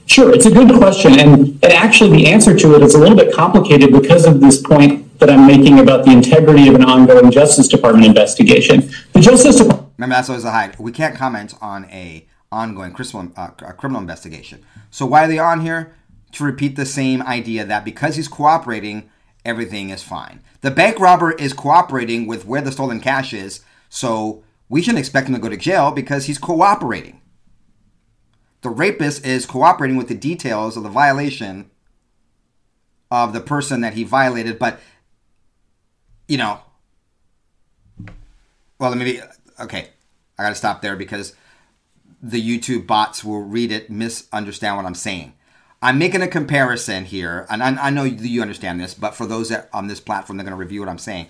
Sure, 0.08 0.34
it's 0.34 0.46
a 0.46 0.50
good 0.50 0.74
question. 0.78 1.20
And, 1.20 1.62
and 1.62 1.72
actually, 1.72 2.16
the 2.16 2.28
answer 2.28 2.56
to 2.56 2.74
it 2.74 2.82
is 2.82 2.94
a 2.94 2.98
little 2.98 3.16
bit 3.16 3.32
complicated 3.32 3.92
because 3.92 4.24
of 4.24 4.40
this 4.40 4.60
point 4.60 5.18
that 5.18 5.28
I'm 5.28 5.46
making 5.46 5.80
about 5.80 6.06
the 6.06 6.12
integrity 6.12 6.66
of 6.66 6.74
an 6.74 6.82
ongoing 6.82 7.30
Justice 7.30 7.68
Department 7.68 8.06
investigation. 8.06 8.90
The 9.12 9.20
Justice 9.20 9.56
Department. 9.56 9.92
Remember, 9.98 10.14
that's 10.14 10.30
always 10.30 10.44
a 10.44 10.50
hide. 10.50 10.78
We 10.78 10.92
can't 10.92 11.14
comment 11.14 11.54
on 11.60 11.84
a 11.86 12.26
ongoing 12.50 12.94
criminal, 12.94 13.34
uh, 13.36 13.48
criminal 13.48 14.00
investigation. 14.00 14.64
So 14.90 15.04
why 15.04 15.24
are 15.24 15.28
they 15.28 15.38
on 15.38 15.60
here? 15.60 15.94
To 16.32 16.44
repeat 16.44 16.76
the 16.76 16.86
same 16.86 17.20
idea 17.22 17.66
that 17.66 17.84
because 17.84 18.16
he's 18.16 18.28
cooperating, 18.28 19.10
everything 19.44 19.90
is 19.90 20.02
fine. 20.02 20.40
The 20.62 20.70
bank 20.70 20.98
robber 20.98 21.32
is 21.32 21.52
cooperating 21.52 22.26
with 22.26 22.46
where 22.46 22.62
the 22.62 22.72
stolen 22.72 23.00
cash 23.00 23.34
is, 23.34 23.60
so 23.90 24.42
we 24.70 24.80
shouldn't 24.80 25.00
expect 25.00 25.28
him 25.28 25.34
to 25.34 25.40
go 25.40 25.50
to 25.50 25.56
jail 25.58 25.90
because 25.90 26.24
he's 26.24 26.38
cooperating 26.38 27.20
the 28.62 28.70
rapist 28.70 29.24
is 29.24 29.46
cooperating 29.46 29.96
with 29.96 30.08
the 30.08 30.14
details 30.14 30.76
of 30.76 30.82
the 30.82 30.88
violation 30.88 31.70
of 33.10 33.32
the 33.32 33.40
person 33.40 33.80
that 33.80 33.94
he 33.94 34.04
violated, 34.04 34.58
but 34.58 34.80
you 36.26 36.36
know, 36.36 36.60
well, 38.78 38.94
maybe 38.94 39.20
okay, 39.60 39.88
I 40.38 40.42
got 40.42 40.50
to 40.50 40.54
stop 40.54 40.82
there 40.82 40.96
because 40.96 41.34
the 42.22 42.40
YouTube 42.40 42.86
bots 42.86 43.24
will 43.24 43.42
read 43.42 43.72
it, 43.72 43.90
misunderstand 43.90 44.76
what 44.76 44.86
I'm 44.86 44.94
saying. 44.94 45.34
I'm 45.80 45.98
making 45.98 46.22
a 46.22 46.28
comparison 46.28 47.04
here, 47.04 47.46
and 47.48 47.62
I, 47.62 47.86
I 47.86 47.90
know 47.90 48.02
you 48.02 48.42
understand 48.42 48.80
this, 48.80 48.94
but 48.94 49.14
for 49.14 49.26
those 49.26 49.48
that 49.50 49.68
on 49.72 49.86
this 49.86 50.00
platform, 50.00 50.36
they're 50.36 50.44
going 50.44 50.56
to 50.56 50.62
review 50.62 50.80
what 50.80 50.88
I'm 50.88 50.98
saying. 50.98 51.28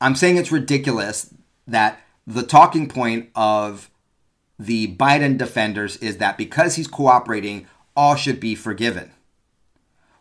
I'm 0.00 0.14
saying 0.14 0.36
it's 0.36 0.52
ridiculous 0.52 1.34
that 1.66 2.00
the 2.26 2.44
talking 2.44 2.88
point 2.88 3.30
of 3.34 3.90
the 4.58 4.96
Biden 4.96 5.38
defenders 5.38 5.96
is 5.98 6.16
that 6.18 6.36
because 6.36 6.74
he's 6.74 6.88
cooperating, 6.88 7.66
all 7.96 8.16
should 8.16 8.40
be 8.40 8.54
forgiven. 8.54 9.12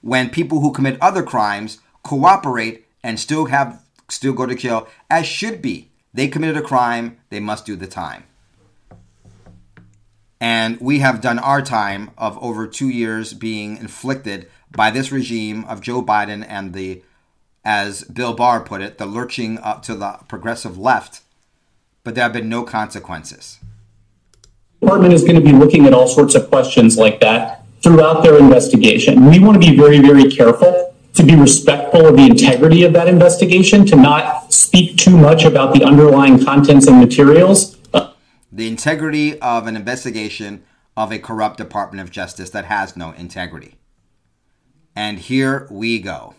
When 0.01 0.29
people 0.29 0.61
who 0.61 0.71
commit 0.71 1.01
other 1.01 1.23
crimes 1.23 1.79
cooperate 2.03 2.85
and 3.03 3.19
still 3.19 3.45
have 3.45 3.83
still 4.09 4.33
go 4.33 4.45
to 4.45 4.55
jail, 4.55 4.87
as 5.09 5.25
should 5.25 5.61
be. 5.61 5.89
They 6.13 6.27
committed 6.27 6.57
a 6.57 6.61
crime, 6.61 7.17
they 7.29 7.39
must 7.39 7.65
do 7.65 7.75
the 7.75 7.87
time. 7.87 8.23
And 10.39 10.79
we 10.79 10.99
have 10.99 11.19
done 11.19 11.39
our 11.39 11.61
time 11.61 12.11
of 12.17 12.37
over 12.41 12.67
two 12.67 12.89
years 12.89 13.33
being 13.33 13.77
inflicted 13.77 14.49
by 14.71 14.91
this 14.91 15.11
regime 15.11 15.65
of 15.65 15.81
Joe 15.81 16.01
Biden 16.01 16.45
and 16.47 16.73
the, 16.73 17.03
as 17.65 18.03
Bill 18.05 18.33
Barr 18.33 18.61
put 18.61 18.81
it, 18.81 18.97
the 18.97 19.05
lurching 19.05 19.57
up 19.59 19.83
to 19.83 19.95
the 19.95 20.19
progressive 20.27 20.77
left, 20.77 21.21
but 22.03 22.15
there 22.15 22.23
have 22.23 22.33
been 22.33 22.49
no 22.49 22.63
consequences 22.63 23.59
department 24.79 25.13
is 25.13 25.23
going 25.23 25.35
to 25.35 25.41
be 25.41 25.51
looking 25.51 25.85
at 25.85 25.93
all 25.93 26.07
sorts 26.07 26.35
of 26.35 26.49
questions 26.49 26.97
like 26.97 27.19
that 27.21 27.63
throughout 27.81 28.23
their 28.23 28.37
investigation. 28.37 29.25
We 29.25 29.39
want 29.39 29.61
to 29.61 29.69
be 29.69 29.75
very, 29.75 29.99
very 29.99 30.29
careful 30.29 30.95
to 31.13 31.23
be 31.23 31.35
respectful 31.35 32.05
of 32.05 32.15
the 32.15 32.25
integrity 32.25 32.83
of 32.83 32.93
that 32.93 33.07
investigation, 33.07 33.85
to 33.87 33.95
not 33.95 34.53
speak 34.53 34.97
too 34.97 35.17
much 35.17 35.45
about 35.45 35.73
the 35.73 35.83
underlying 35.83 36.43
contents 36.43 36.87
and 36.87 36.99
materials. 36.99 37.77
The 38.51 38.67
integrity 38.67 39.39
of 39.41 39.67
an 39.67 39.75
investigation 39.75 40.63
of 40.95 41.11
a 41.11 41.19
corrupt 41.19 41.57
Department 41.57 42.01
of 42.01 42.11
Justice 42.11 42.49
that 42.51 42.65
has 42.65 42.95
no 42.95 43.11
integrity. 43.11 43.75
And 44.95 45.19
here 45.19 45.67
we 45.69 45.99
go. 45.99 46.35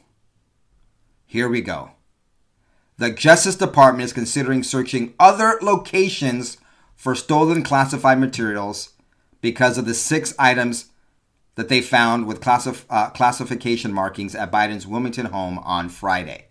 Here 1.26 1.48
we 1.48 1.60
go. 1.60 1.90
The 2.96 3.10
Justice 3.10 3.56
Department 3.56 4.04
is 4.04 4.12
considering 4.12 4.62
searching 4.62 5.14
other 5.20 5.58
locations 5.60 6.56
for 6.98 7.14
stolen 7.14 7.62
classified 7.62 8.18
materials 8.18 8.90
because 9.40 9.78
of 9.78 9.86
the 9.86 9.94
six 9.94 10.34
items 10.36 10.86
that 11.54 11.68
they 11.68 11.80
found 11.80 12.26
with 12.26 12.40
classif- 12.40 12.84
uh, 12.90 13.08
classification 13.10 13.92
markings 13.92 14.34
at 14.34 14.50
Biden's 14.50 14.84
Wilmington 14.84 15.26
home 15.26 15.60
on 15.60 15.88
Friday. 15.88 16.48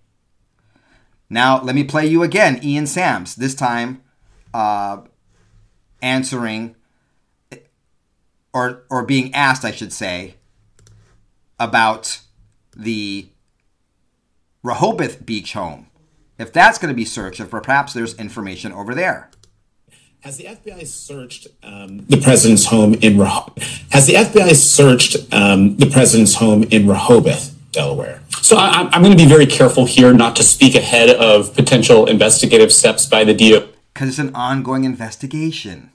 Now, 1.29 1.61
let 1.61 1.75
me 1.75 1.83
play 1.83 2.07
you 2.07 2.23
again, 2.23 2.61
Ian 2.63 2.87
Sams, 2.87 3.35
this 3.35 3.53
time 3.53 4.01
uh, 4.53 5.01
answering 6.01 6.77
or, 8.53 8.85
or 8.89 9.03
being 9.03 9.33
asked, 9.33 9.65
I 9.65 9.71
should 9.71 9.91
say, 9.91 10.35
about 11.59 12.21
the 12.73 13.27
Rehoboth 14.63 15.25
Beach 15.25 15.51
home. 15.51 15.87
If 16.39 16.53
that's 16.53 16.77
going 16.77 16.93
to 16.93 16.95
be 16.95 17.03
searched, 17.03 17.41
if 17.41 17.49
perhaps 17.49 17.91
there's 17.91 18.15
information 18.15 18.71
over 18.71 18.95
there. 18.95 19.29
Has 20.21 20.35
the 20.35 20.45
FBI 20.45 20.85
searched 20.85 21.47
um, 21.63 22.05
the 22.07 22.17
president's 22.17 22.65
home 22.65 22.95
in 22.95 23.17
Rehoboth? 23.17 23.57
Has 23.91 24.07
the 24.07 24.13
FBI 24.13 24.55
searched 24.55 25.15
um, 25.33 25.77
the 25.77 25.89
president's 25.89 26.35
home 26.35 26.63
in 26.63 26.85
Rehoboth, 26.87 27.55
Delaware? 27.71 28.21
So 28.41 28.57
I, 28.57 28.89
am 28.93 29.01
going 29.01 29.15
to 29.15 29.23
be 29.23 29.29
very 29.29 29.45
careful 29.45 29.85
here 29.85 30.11
not 30.13 30.35
to 30.35 30.43
speak 30.43 30.75
ahead 30.75 31.11
of 31.11 31.53
potential 31.53 32.07
investigative 32.07 32.73
steps 32.73 33.05
by 33.05 33.23
the 33.23 33.33
DOJ. 33.33 33.69
Because 33.93 34.09
it's 34.09 34.19
an 34.19 34.35
ongoing 34.35 34.83
investigation. 34.83 35.91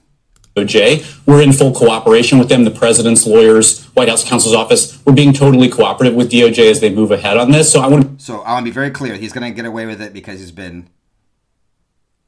DOJ. 0.55 1.25
We're 1.27 1.41
in 1.41 1.51
full 1.51 1.73
cooperation 1.73 2.39
with 2.39 2.49
them. 2.49 2.63
The 2.63 2.71
president's 2.71 3.27
lawyers, 3.27 3.85
White 3.87 4.09
House 4.09 4.27
counsel's 4.27 4.55
office, 4.55 5.03
we're 5.05 5.13
being 5.13 5.33
totally 5.33 5.69
cooperative 5.69 6.15
with 6.15 6.31
DOJ 6.31 6.71
as 6.71 6.79
they 6.79 6.93
move 6.93 7.11
ahead 7.11 7.37
on 7.37 7.51
this. 7.51 7.71
So 7.71 7.81
I 7.81 7.87
want 7.87 8.19
to. 8.19 8.23
So 8.23 8.39
I 8.41 8.53
want 8.53 8.65
to 8.65 8.71
be 8.71 8.73
very 8.73 8.89
clear. 8.89 9.15
He's 9.15 9.33
going 9.33 9.51
to 9.51 9.55
get 9.55 9.65
away 9.65 9.85
with 9.85 10.01
it 10.01 10.13
because 10.13 10.39
he's 10.39 10.51
been 10.51 10.89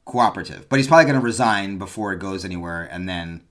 cooperative. 0.06 0.68
But 0.70 0.78
he's 0.78 0.86
probably 0.86 1.04
going 1.04 1.20
to 1.20 1.24
resign 1.24 1.76
before 1.76 2.14
it 2.14 2.18
goes 2.18 2.44
anywhere, 2.44 2.88
and 2.90 3.06
then 3.06 3.42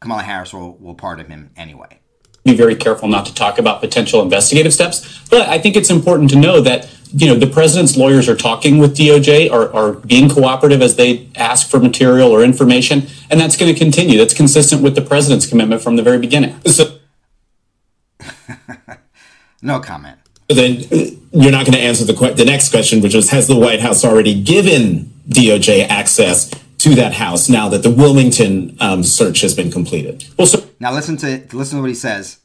Kamala 0.00 0.22
Harris 0.22 0.54
will, 0.54 0.76
will 0.78 0.94
pardon 0.94 1.28
him 1.28 1.50
anyway. 1.56 1.98
Be 2.44 2.56
very 2.56 2.74
careful 2.74 3.06
not 3.06 3.26
to 3.26 3.34
talk 3.34 3.58
about 3.58 3.82
potential 3.82 4.22
investigative 4.22 4.72
steps. 4.72 5.20
But 5.28 5.46
I 5.48 5.58
think 5.58 5.76
it's 5.76 5.90
important 5.90 6.30
to 6.30 6.36
know 6.36 6.62
that 6.62 6.88
you 7.12 7.26
know 7.26 7.34
the 7.34 7.46
president's 7.46 7.98
lawyers 7.98 8.30
are 8.30 8.36
talking 8.36 8.78
with 8.78 8.96
DOJ, 8.96 9.52
are, 9.52 9.70
are 9.74 9.92
being 9.92 10.30
cooperative 10.30 10.80
as 10.80 10.96
they 10.96 11.28
ask 11.34 11.68
for 11.68 11.78
material 11.78 12.30
or 12.30 12.42
information, 12.42 13.08
and 13.28 13.38
that's 13.38 13.58
going 13.58 13.70
to 13.70 13.78
continue. 13.78 14.16
That's 14.16 14.32
consistent 14.32 14.80
with 14.80 14.94
the 14.94 15.02
president's 15.02 15.46
commitment 15.46 15.82
from 15.82 15.96
the 15.96 16.02
very 16.02 16.18
beginning. 16.18 16.58
So, 16.64 16.98
no 19.60 19.80
comment 19.80 20.16
then 20.54 20.84
you're 21.32 21.52
not 21.52 21.64
going 21.64 21.74
to 21.74 21.80
answer 21.80 22.04
the 22.04 22.34
the 22.36 22.44
next 22.44 22.70
question, 22.70 23.00
which 23.00 23.14
was: 23.14 23.30
Has 23.30 23.46
the 23.46 23.56
White 23.56 23.80
House 23.80 24.04
already 24.04 24.40
given 24.40 25.12
DOJ 25.28 25.88
access 25.88 26.50
to 26.78 26.94
that 26.94 27.14
house 27.14 27.48
now 27.48 27.68
that 27.68 27.82
the 27.82 27.90
Wilmington 27.90 28.76
um, 28.80 29.02
search 29.02 29.42
has 29.42 29.54
been 29.54 29.70
completed? 29.70 30.24
Well, 30.38 30.46
so 30.46 30.64
now 30.80 30.92
listen 30.92 31.16
to 31.18 31.46
listen 31.52 31.76
to 31.78 31.82
what 31.82 31.88
he 31.88 31.94
says 31.94 32.38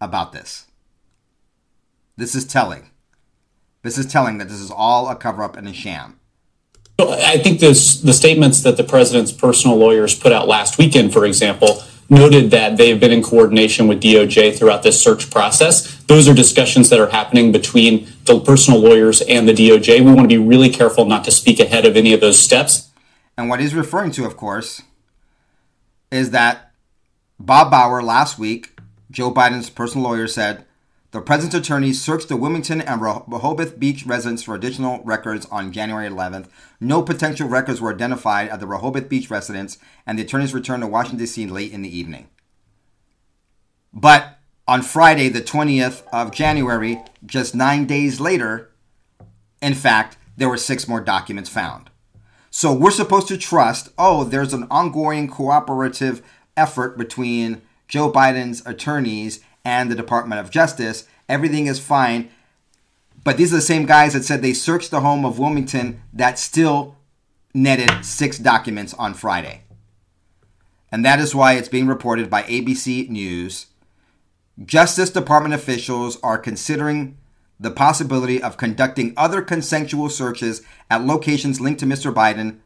about 0.00 0.32
this. 0.32 0.66
This 2.16 2.34
is 2.34 2.44
telling. 2.44 2.90
This 3.82 3.98
is 3.98 4.06
telling 4.06 4.38
that 4.38 4.48
this 4.48 4.60
is 4.60 4.70
all 4.70 5.08
a 5.08 5.16
cover 5.16 5.42
up 5.42 5.56
and 5.56 5.68
a 5.68 5.72
sham. 5.72 6.20
I 6.98 7.38
think 7.38 7.58
this, 7.58 8.00
the 8.00 8.12
statements 8.12 8.62
that 8.62 8.76
the 8.76 8.84
president's 8.84 9.32
personal 9.32 9.76
lawyers 9.76 10.14
put 10.18 10.30
out 10.30 10.46
last 10.46 10.78
weekend, 10.78 11.12
for 11.12 11.26
example, 11.26 11.82
noted 12.10 12.50
that 12.50 12.76
they've 12.76 12.98
been 13.00 13.12
in 13.12 13.22
coordination 13.22 13.88
with 13.88 14.02
DOJ 14.02 14.56
throughout 14.56 14.82
this 14.82 15.02
search 15.02 15.30
process. 15.30 16.02
Those 16.04 16.28
are 16.28 16.34
discussions 16.34 16.90
that 16.90 17.00
are 17.00 17.08
happening 17.08 17.52
between 17.52 18.08
the 18.24 18.40
personal 18.40 18.80
lawyers 18.80 19.20
and 19.22 19.48
the 19.48 19.52
DOJ. 19.52 20.04
We 20.04 20.12
want 20.12 20.22
to 20.22 20.28
be 20.28 20.38
really 20.38 20.70
careful 20.70 21.04
not 21.04 21.24
to 21.24 21.30
speak 21.30 21.60
ahead 21.60 21.86
of 21.86 21.96
any 21.96 22.12
of 22.12 22.20
those 22.20 22.38
steps. 22.38 22.90
And 23.36 23.48
what 23.48 23.60
he's 23.60 23.74
referring 23.74 24.12
to, 24.12 24.26
of 24.26 24.36
course, 24.36 24.82
is 26.10 26.30
that 26.30 26.72
Bob 27.40 27.70
Bauer 27.70 28.02
last 28.02 28.38
week, 28.38 28.78
Joe 29.10 29.32
Biden's 29.32 29.70
personal 29.70 30.08
lawyer, 30.08 30.28
said 30.28 30.64
the 31.14 31.20
president's 31.20 31.54
attorneys 31.54 32.02
searched 32.02 32.28
the 32.28 32.36
Wilmington 32.36 32.80
and 32.80 33.00
Rehoboth 33.00 33.78
Beach 33.78 34.04
residence 34.04 34.42
for 34.42 34.56
additional 34.56 35.00
records 35.04 35.46
on 35.46 35.70
January 35.70 36.08
11th. 36.08 36.48
No 36.80 37.02
potential 37.02 37.46
records 37.46 37.80
were 37.80 37.94
identified 37.94 38.48
at 38.48 38.58
the 38.58 38.66
Rehoboth 38.66 39.08
Beach 39.08 39.30
residence, 39.30 39.78
and 40.08 40.18
the 40.18 40.24
attorneys 40.24 40.52
returned 40.52 40.82
to 40.82 40.88
Washington, 40.88 41.20
D.C. 41.20 41.46
late 41.46 41.70
in 41.70 41.82
the 41.82 41.96
evening. 41.96 42.26
But 43.92 44.40
on 44.66 44.82
Friday, 44.82 45.28
the 45.28 45.40
20th 45.40 46.02
of 46.12 46.32
January, 46.32 47.00
just 47.24 47.54
nine 47.54 47.86
days 47.86 48.18
later, 48.18 48.72
in 49.62 49.74
fact, 49.74 50.16
there 50.36 50.48
were 50.48 50.56
six 50.56 50.88
more 50.88 51.00
documents 51.00 51.48
found. 51.48 51.90
So 52.50 52.72
we're 52.72 52.90
supposed 52.90 53.28
to 53.28 53.38
trust, 53.38 53.90
oh, 53.96 54.24
there's 54.24 54.52
an 54.52 54.66
ongoing 54.68 55.28
cooperative 55.28 56.22
effort 56.56 56.98
between 56.98 57.62
Joe 57.86 58.10
Biden's 58.10 58.66
attorneys 58.66 59.38
and 59.64 59.90
the 59.90 59.94
Department 59.94 60.40
of 60.40 60.50
Justice. 60.50 61.06
Everything 61.28 61.66
is 61.66 61.80
fine. 61.80 62.30
But 63.24 63.38
these 63.38 63.52
are 63.52 63.56
the 63.56 63.62
same 63.62 63.86
guys 63.86 64.12
that 64.12 64.24
said 64.24 64.42
they 64.42 64.52
searched 64.52 64.90
the 64.90 65.00
home 65.00 65.24
of 65.24 65.38
Wilmington 65.38 66.02
that 66.12 66.38
still 66.38 66.96
netted 67.54 68.04
six 68.04 68.38
documents 68.38 68.92
on 68.94 69.14
Friday. 69.14 69.62
And 70.92 71.04
that 71.04 71.18
is 71.18 71.34
why 71.34 71.54
it's 71.54 71.68
being 71.68 71.86
reported 71.86 72.28
by 72.28 72.42
ABC 72.42 73.08
News. 73.08 73.66
Justice 74.64 75.10
Department 75.10 75.54
officials 75.54 76.18
are 76.22 76.38
considering 76.38 77.16
the 77.58 77.70
possibility 77.70 78.42
of 78.42 78.56
conducting 78.56 79.14
other 79.16 79.40
consensual 79.40 80.08
searches 80.08 80.62
at 80.90 81.04
locations 81.04 81.60
linked 81.60 81.80
to 81.80 81.86
Mr. 81.86 82.12
Biden, 82.12 82.58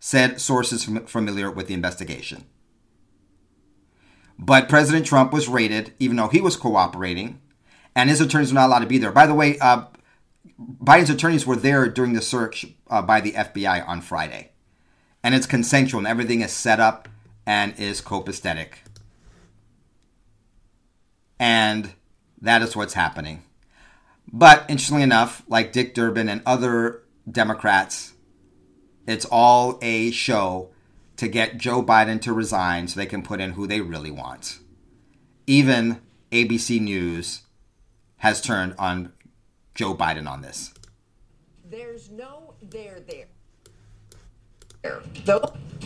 said 0.00 0.40
sources 0.40 0.88
familiar 1.06 1.50
with 1.50 1.66
the 1.66 1.74
investigation. 1.74 2.44
But 4.38 4.68
President 4.68 5.04
Trump 5.04 5.32
was 5.32 5.48
raided, 5.48 5.94
even 5.98 6.16
though 6.16 6.28
he 6.28 6.40
was 6.40 6.56
cooperating, 6.56 7.40
and 7.94 8.08
his 8.08 8.20
attorneys 8.20 8.52
were 8.52 8.60
not 8.60 8.66
allowed 8.66 8.80
to 8.80 8.86
be 8.86 8.98
there. 8.98 9.10
By 9.10 9.26
the 9.26 9.34
way, 9.34 9.58
uh, 9.58 9.86
Biden's 10.60 11.10
attorneys 11.10 11.46
were 11.46 11.56
there 11.56 11.88
during 11.88 12.12
the 12.12 12.22
search 12.22 12.66
uh, 12.88 13.02
by 13.02 13.20
the 13.20 13.32
FBI 13.32 13.86
on 13.86 14.00
Friday. 14.00 14.52
And 15.22 15.34
it's 15.34 15.46
consensual, 15.46 15.98
and 15.98 16.06
everything 16.06 16.40
is 16.40 16.52
set 16.52 16.78
up 16.78 17.08
and 17.44 17.78
is 17.78 18.00
copacetic. 18.00 18.74
And 21.40 21.92
that 22.40 22.62
is 22.62 22.76
what's 22.76 22.94
happening. 22.94 23.42
But 24.32 24.64
interestingly 24.68 25.02
enough, 25.02 25.42
like 25.48 25.72
Dick 25.72 25.94
Durbin 25.94 26.28
and 26.28 26.42
other 26.46 27.02
Democrats, 27.30 28.14
it's 29.06 29.24
all 29.24 29.78
a 29.82 30.10
show 30.10 30.70
to 31.18 31.28
get 31.28 31.58
Joe 31.58 31.82
Biden 31.82 32.20
to 32.22 32.32
resign 32.32 32.88
so 32.88 32.98
they 32.98 33.06
can 33.06 33.22
put 33.22 33.40
in 33.40 33.52
who 33.52 33.66
they 33.66 33.80
really 33.80 34.10
want. 34.10 34.58
Even 35.46 36.00
ABC 36.32 36.80
News 36.80 37.42
has 38.18 38.40
turned 38.40 38.74
on 38.78 39.12
Joe 39.74 39.94
Biden 39.94 40.28
on 40.28 40.42
this. 40.42 40.72
There's 41.68 42.08
no 42.10 42.54
there 42.62 43.00
there. 43.00 43.26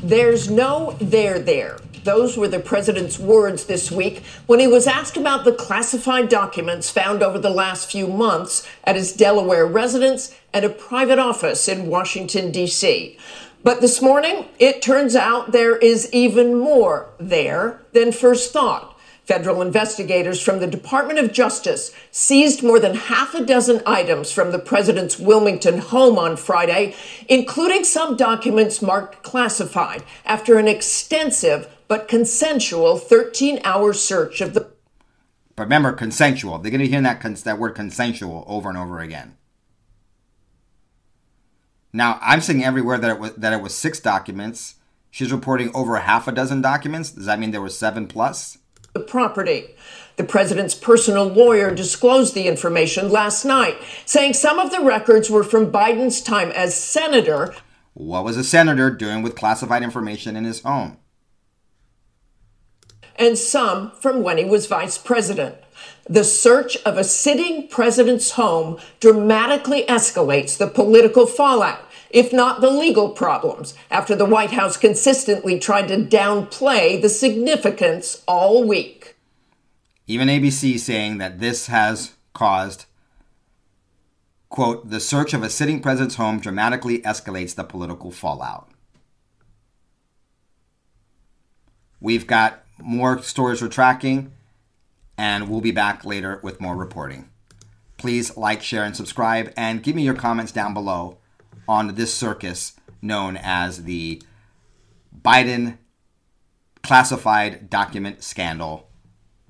There's 0.03 0.51
no 0.51 0.97
there 1.01 1.38
there. 1.38 1.79
Those 2.05 2.37
were 2.37 2.49
the 2.49 2.61
president's 2.61 3.18
words 3.18 3.64
this 3.66 3.90
week 3.90 4.23
when 4.47 4.61
he 4.61 4.66
was 4.66 4.87
asked 4.87 5.16
about 5.16 5.45
the 5.45 5.53
classified 5.53 6.29
documents 6.29 6.90
found 6.90 7.23
over 7.23 7.38
the 7.38 7.51
last 7.51 7.90
few 7.90 8.07
months 8.07 8.68
at 8.85 8.97
his 8.97 9.12
Delaware 9.12 9.66
residence 9.66 10.35
and 10.53 10.64
a 10.64 10.68
private 10.68 11.18
office 11.18 11.68
in 11.68 11.87
Washington, 11.87 12.51
D.C. 12.51 13.16
But 13.64 13.81
this 13.81 14.03
morning, 14.03 14.48
it 14.59 14.83
turns 14.83 15.14
out 15.14 15.53
there 15.53 15.77
is 15.77 16.12
even 16.12 16.59
more 16.59 17.11
there 17.18 17.81
than 17.92 18.11
first 18.11 18.53
thought. 18.53 18.98
Federal 19.25 19.62
investigators 19.62 20.42
from 20.42 20.59
the 20.59 20.66
Department 20.66 21.20
of 21.20 21.33
Justice 21.33 21.94
seized 22.11 22.64
more 22.64 22.81
than 22.81 22.96
half 22.96 23.37
a 23.37 23.44
dozen 23.44 23.81
items 23.87 24.33
from 24.33 24.51
the 24.51 24.59
president's 24.59 25.16
Wilmington 25.16 25.79
home 25.79 26.18
on 26.18 26.37
Friday, 26.37 26.96
including 27.29 27.85
some 27.85 28.16
documents 28.16 28.83
marked 28.83 29.22
classified 29.22 30.03
after 30.25 30.59
an 30.59 30.66
extensive 30.66 31.68
but 31.87 32.09
consensual 32.09 32.98
13 32.98 33.61
hour 33.62 33.92
search 33.92 34.40
of 34.40 34.55
the. 34.55 34.72
But 35.55 35.64
remember, 35.64 35.92
consensual. 35.92 36.59
They're 36.59 36.72
going 36.72 36.81
to 36.81 36.88
hear 36.88 37.01
that, 37.01 37.20
that 37.44 37.59
word 37.61 37.77
consensual 37.77 38.44
over 38.48 38.68
and 38.68 38.79
over 38.79 38.98
again. 38.98 39.37
Now, 41.92 42.18
I'm 42.22 42.40
seeing 42.40 42.64
everywhere 42.64 42.98
that 42.98 43.11
it 43.11 43.18
was 43.18 43.35
that 43.35 43.52
it 43.52 43.62
was 43.62 43.74
six 43.74 44.00
documents. 44.00 44.76
She's 45.11 45.33
reporting 45.33 45.70
over 45.74 45.98
half 45.98 46.26
a 46.26 46.33
dozen 46.33 46.62
documents. 46.62 47.11
Does 47.11 47.26
that 47.26 47.38
mean 47.38 47.50
there 47.50 47.61
were 47.61 47.68
seven 47.68 48.07
plus? 48.07 48.59
the 48.92 49.00
property. 49.00 49.74
The 50.16 50.24
president's 50.24 50.74
personal 50.74 51.24
lawyer 51.24 51.74
disclosed 51.74 52.35
the 52.35 52.46
information 52.46 53.11
last 53.11 53.44
night, 53.44 53.78
saying 54.05 54.35
some 54.35 54.59
of 54.59 54.70
the 54.70 54.81
records 54.81 55.31
were 55.31 55.44
from 55.44 55.72
Biden's 55.72 56.20
time 56.20 56.50
as 56.50 56.78
senator. 56.78 57.55
What 57.94 58.24
was 58.24 58.37
a 58.37 58.44
senator 58.44 58.90
doing 58.90 59.22
with 59.22 59.37
classified 59.37 59.83
information 59.83 60.37
in 60.37 60.44
his 60.44 60.61
home? 60.62 60.98
And 63.16 63.38
some 63.38 63.92
from 63.92 64.22
when 64.22 64.38
he 64.38 64.44
was 64.44 64.66
vice 64.66 64.98
president. 64.98 65.57
The 66.09 66.25
search 66.25 66.77
of 66.79 66.99
a 66.99 67.05
sitting 67.05 67.68
president's 67.68 68.33
home 68.33 68.79
dramatically 69.01 69.85
escalates 69.88 70.57
the 70.59 70.66
political 70.66 71.27
fallout, 71.27 71.88
if 72.11 72.33
not 72.33 72.61
the 72.61 72.71
legal 72.71 73.11
problems, 73.11 73.75
after 73.90 74.16
the 74.16 74.25
White 74.25 74.51
House 74.51 74.77
consistently 74.77 75.59
tried 75.59 75.88
to 75.88 75.97
downplay 75.97 77.01
the 77.01 77.09
significance 77.09 78.23
all 78.27 78.64
week. 78.64 79.16
Even 80.07 80.29
ABC 80.29 80.79
saying 80.79 81.18
that 81.18 81.38
this 81.38 81.68
has 81.68 82.12
caused, 82.33 82.87
quote, 84.49 84.90
the 84.90 85.01
search 85.01 85.33
of 85.33 85.42
a 85.42 85.49
sitting 85.49 85.81
president's 85.81 86.16
home 86.16 86.40
dramatically 86.40 86.99
escalates 87.01 87.55
the 87.55 87.64
political 87.64 88.11
fallout. 88.11 88.68
We've 92.01 92.27
got 92.27 92.64
more 92.81 93.23
stories 93.23 93.62
we're 93.62 93.68
tracking, 93.68 94.33
and 95.16 95.48
we'll 95.48 95.61
be 95.61 95.70
back 95.70 96.05
later 96.05 96.40
with 96.42 96.61
more 96.61 96.77
reporting. 96.77 97.29
Please 97.96 98.37
like, 98.37 98.62
share, 98.62 98.85
and 98.85 98.96
subscribe, 98.96 99.53
and 99.57 99.83
give 99.83 99.94
me 99.94 100.03
your 100.03 100.14
comments 100.14 100.53
down 100.53 100.75
below 100.75 101.18
on 101.68 101.94
this 101.94 102.12
circus 102.12 102.75
known 103.01 103.37
as 103.37 103.85
the 103.85 104.22
Biden 105.20 105.79
classified 106.83 107.70
document 107.70 108.22
scandal 108.22 108.88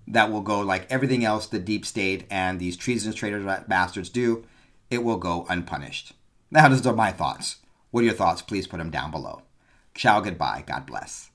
that 0.07 0.31
will 0.31 0.43
go 0.43 0.61
like 0.61 0.87
everything 0.91 1.25
else 1.25 1.47
the 1.47 1.59
deep 1.59 1.87
state 1.87 2.25
and 2.31 2.59
these 2.59 2.77
treasonous 2.77 3.15
traitors 3.15 3.45
bastards 3.69 4.11
do, 4.11 4.45
it 4.91 5.03
will 5.03 5.17
go 5.17 5.47
unpunished. 5.49 6.13
Now, 6.51 6.69
those 6.69 6.87
are 6.87 6.95
my 6.95 7.13
thoughts. 7.13 7.57
What 7.91 8.03
are 8.03 8.05
your 8.05 8.15
thoughts? 8.15 8.43
Please 8.43 8.67
put 8.67 8.79
them 8.79 8.91
down 8.91 9.11
below. 9.11 9.43
Ciao, 9.95 10.21
goodbye. 10.21 10.65
God 10.67 10.87
bless. 10.87 11.32